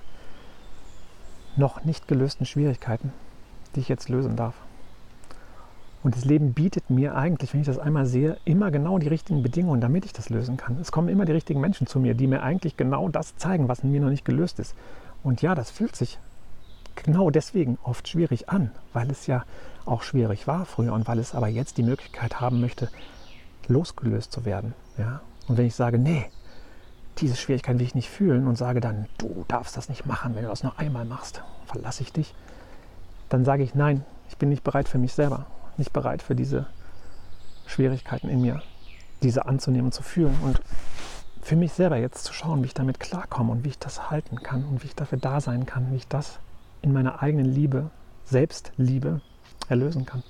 noch 1.55 1.85
nicht 1.85 2.07
gelösten 2.07 2.45
Schwierigkeiten, 2.45 3.13
die 3.75 3.79
ich 3.79 3.89
jetzt 3.89 4.09
lösen 4.09 4.35
darf. 4.35 4.55
Und 6.03 6.15
das 6.15 6.25
Leben 6.25 6.53
bietet 6.53 6.89
mir 6.89 7.15
eigentlich, 7.15 7.53
wenn 7.53 7.61
ich 7.61 7.67
das 7.67 7.79
einmal 7.79 8.05
sehe, 8.05 8.37
immer 8.45 8.71
genau 8.71 8.99
die 8.99 9.07
richtigen 9.07 9.41
Bedingungen, 9.41 9.81
damit 9.81 10.05
ich 10.05 10.13
das 10.13 10.29
lösen 10.29 10.55
kann. 10.55 10.77
Es 10.79 10.91
kommen 10.91 11.09
immer 11.09 11.25
die 11.25 11.31
richtigen 11.31 11.59
Menschen 11.59 11.87
zu 11.87 11.99
mir, 11.99 12.13
die 12.13 12.27
mir 12.27 12.43
eigentlich 12.43 12.77
genau 12.77 13.09
das 13.09 13.35
zeigen, 13.35 13.67
was 13.67 13.79
in 13.79 13.91
mir 13.91 14.01
noch 14.01 14.09
nicht 14.09 14.25
gelöst 14.25 14.59
ist. 14.59 14.75
Und 15.23 15.41
ja, 15.41 15.55
das 15.55 15.71
fühlt 15.71 15.95
sich 15.95 16.19
genau 16.95 17.29
deswegen 17.29 17.77
oft 17.83 18.07
schwierig 18.07 18.49
an, 18.49 18.71
weil 18.93 19.09
es 19.09 19.27
ja 19.27 19.43
auch 19.85 20.03
schwierig 20.03 20.47
war 20.47 20.65
früher 20.65 20.93
und 20.93 21.07
weil 21.07 21.19
es 21.19 21.33
aber 21.33 21.47
jetzt 21.47 21.77
die 21.77 21.83
Möglichkeit 21.83 22.39
haben 22.39 22.61
möchte, 22.61 22.89
losgelöst 23.67 24.31
zu 24.31 24.45
werden. 24.45 24.73
Ja? 24.97 25.21
Und 25.47 25.57
wenn 25.57 25.65
ich 25.65 25.75
sage, 25.75 25.97
nee, 25.97 26.25
diese 27.19 27.35
Schwierigkeit 27.35 27.79
will 27.79 27.85
ich 27.85 27.95
nicht 27.95 28.09
fühlen 28.09 28.47
und 28.47 28.57
sage 28.57 28.79
dann, 28.79 29.07
du 29.17 29.45
darfst 29.47 29.77
das 29.77 29.89
nicht 29.89 30.05
machen, 30.05 30.35
wenn 30.35 30.43
du 30.43 30.49
das 30.49 30.63
noch 30.63 30.77
einmal 30.77 31.05
machst, 31.05 31.41
verlasse 31.65 32.03
ich 32.03 32.13
dich, 32.13 32.35
dann 33.29 33.45
sage 33.45 33.63
ich, 33.63 33.75
nein, 33.75 34.03
ich 34.29 34.37
bin 34.37 34.49
nicht 34.49 34.63
bereit 34.63 34.87
für 34.87 34.97
mich 34.97 35.13
selber, 35.13 35.45
nicht 35.77 35.93
bereit 35.93 36.21
für 36.21 36.35
diese 36.35 36.67
Schwierigkeiten 37.65 38.29
in 38.29 38.41
mir. 38.41 38.61
diese 39.23 39.45
anzunehmen 39.45 39.91
zu 39.91 40.03
fühlen 40.03 40.37
und 40.43 40.61
für 41.41 41.55
mich 41.55 41.73
selber 41.73 41.97
jetzt 41.97 42.23
zu 42.25 42.33
schauen, 42.33 42.61
wie 42.61 42.67
ich 42.67 42.73
damit 42.73 42.99
klarkomme 42.99 43.51
und 43.51 43.63
wie 43.63 43.69
ich 43.69 43.79
das 43.79 44.11
halten 44.11 44.43
kann 44.43 44.65
und 44.65 44.83
wie 44.83 44.87
ich 44.87 44.95
dafür 44.95 45.17
da 45.17 45.39
sein 45.39 45.65
kann, 45.65 45.91
wie 45.91 45.95
ich 45.95 46.07
das 46.07 46.39
in 46.81 46.93
meiner 46.93 47.21
eigenen 47.21 47.45
Liebe, 47.45 47.89
Selbstliebe 48.25 49.21
erlösen 49.69 50.05
kann. 50.05 50.23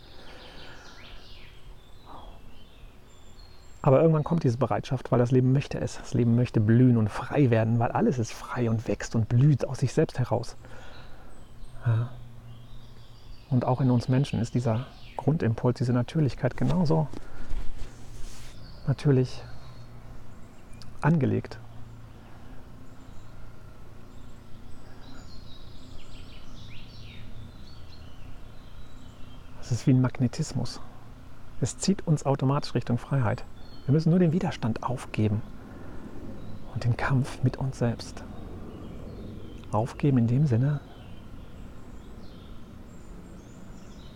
Aber 3.81 4.01
irgendwann 4.01 4.23
kommt 4.23 4.43
diese 4.43 4.57
Bereitschaft, 4.57 5.11
weil 5.11 5.19
das 5.19 5.31
Leben 5.31 5.53
möchte 5.53 5.79
es. 5.79 5.97
Das 5.97 6.13
Leben 6.13 6.35
möchte 6.35 6.59
blühen 6.59 6.97
und 6.97 7.09
frei 7.09 7.49
werden, 7.49 7.79
weil 7.79 7.91
alles 7.91 8.19
ist 8.19 8.33
frei 8.33 8.69
und 8.69 8.87
wächst 8.87 9.15
und 9.15 9.29
blüht 9.29 9.65
aus 9.65 9.79
sich 9.79 9.93
selbst 9.93 10.19
heraus. 10.19 10.55
Und 13.49 13.65
auch 13.65 13.79
in 13.79 13.89
uns 13.89 14.09
Menschen 14.09 14.41
ist 14.41 14.55
dieser 14.55 14.85
Grundimpuls, 15.27 15.77
diese 15.77 15.91
Natürlichkeit 15.91 16.55
genauso 16.55 17.09
natürlich 18.87 19.43
angelegt. 21.01 21.59
Es 29.59 29.73
ist 29.73 29.85
wie 29.85 29.91
ein 29.91 29.99
Magnetismus. 29.99 30.79
Es 31.59 31.77
zieht 31.77 32.07
uns 32.07 32.25
automatisch 32.25 32.73
Richtung 32.73 32.97
Freiheit. 32.97 33.43
Wir 33.85 33.91
müssen 33.91 34.11
nur 34.11 34.19
den 34.19 34.31
Widerstand 34.31 34.83
aufgeben 34.83 35.41
und 36.73 36.85
den 36.85 36.95
Kampf 36.95 37.43
mit 37.43 37.57
uns 37.57 37.79
selbst. 37.79 38.23
Aufgeben 39.73 40.19
in 40.19 40.27
dem 40.27 40.47
Sinne, 40.47 40.79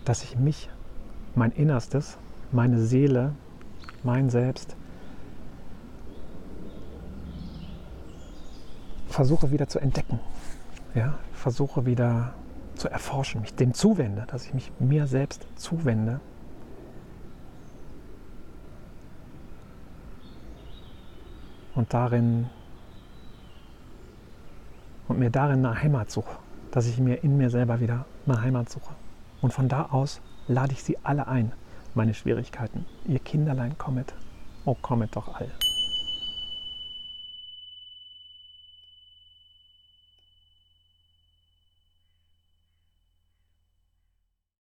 dass 0.06 0.24
ich 0.24 0.38
mich, 0.38 0.70
mein 1.34 1.52
Innerstes, 1.52 2.18
meine 2.50 2.80
Seele, 2.80 3.32
mein 4.02 4.30
Selbst 4.30 4.76
versuche 9.12 9.50
wieder 9.50 9.68
zu 9.68 9.78
entdecken. 9.78 10.18
Ja, 10.94 11.18
versuche 11.32 11.86
wieder 11.86 12.34
zu 12.74 12.88
erforschen, 12.88 13.42
mich 13.42 13.54
dem 13.54 13.74
zuwende, 13.74 14.24
dass 14.26 14.46
ich 14.46 14.54
mich 14.54 14.72
mir 14.78 15.06
selbst 15.06 15.46
zuwende. 15.56 16.20
Und 21.74 21.94
darin 21.94 22.50
und 25.08 25.18
mir 25.18 25.30
darin 25.30 25.64
eine 25.64 25.82
Heimat 25.82 26.10
suche, 26.10 26.36
dass 26.70 26.86
ich 26.86 26.98
mir 26.98 27.22
in 27.22 27.36
mir 27.36 27.50
selber 27.50 27.80
wieder 27.80 28.04
eine 28.26 28.40
Heimat 28.40 28.70
suche. 28.70 28.94
Und 29.40 29.52
von 29.52 29.68
da 29.68 29.86
aus 29.90 30.20
lade 30.52 30.72
ich 30.72 30.82
sie 30.82 30.98
alle 31.02 31.26
ein, 31.26 31.52
meine 31.94 32.14
Schwierigkeiten. 32.14 32.84
Ihr 33.06 33.18
Kinderlein 33.18 33.76
kommet, 33.78 34.14
oh 34.64 34.74
kommet 34.74 35.16
doch 35.16 35.34
all. 35.34 35.50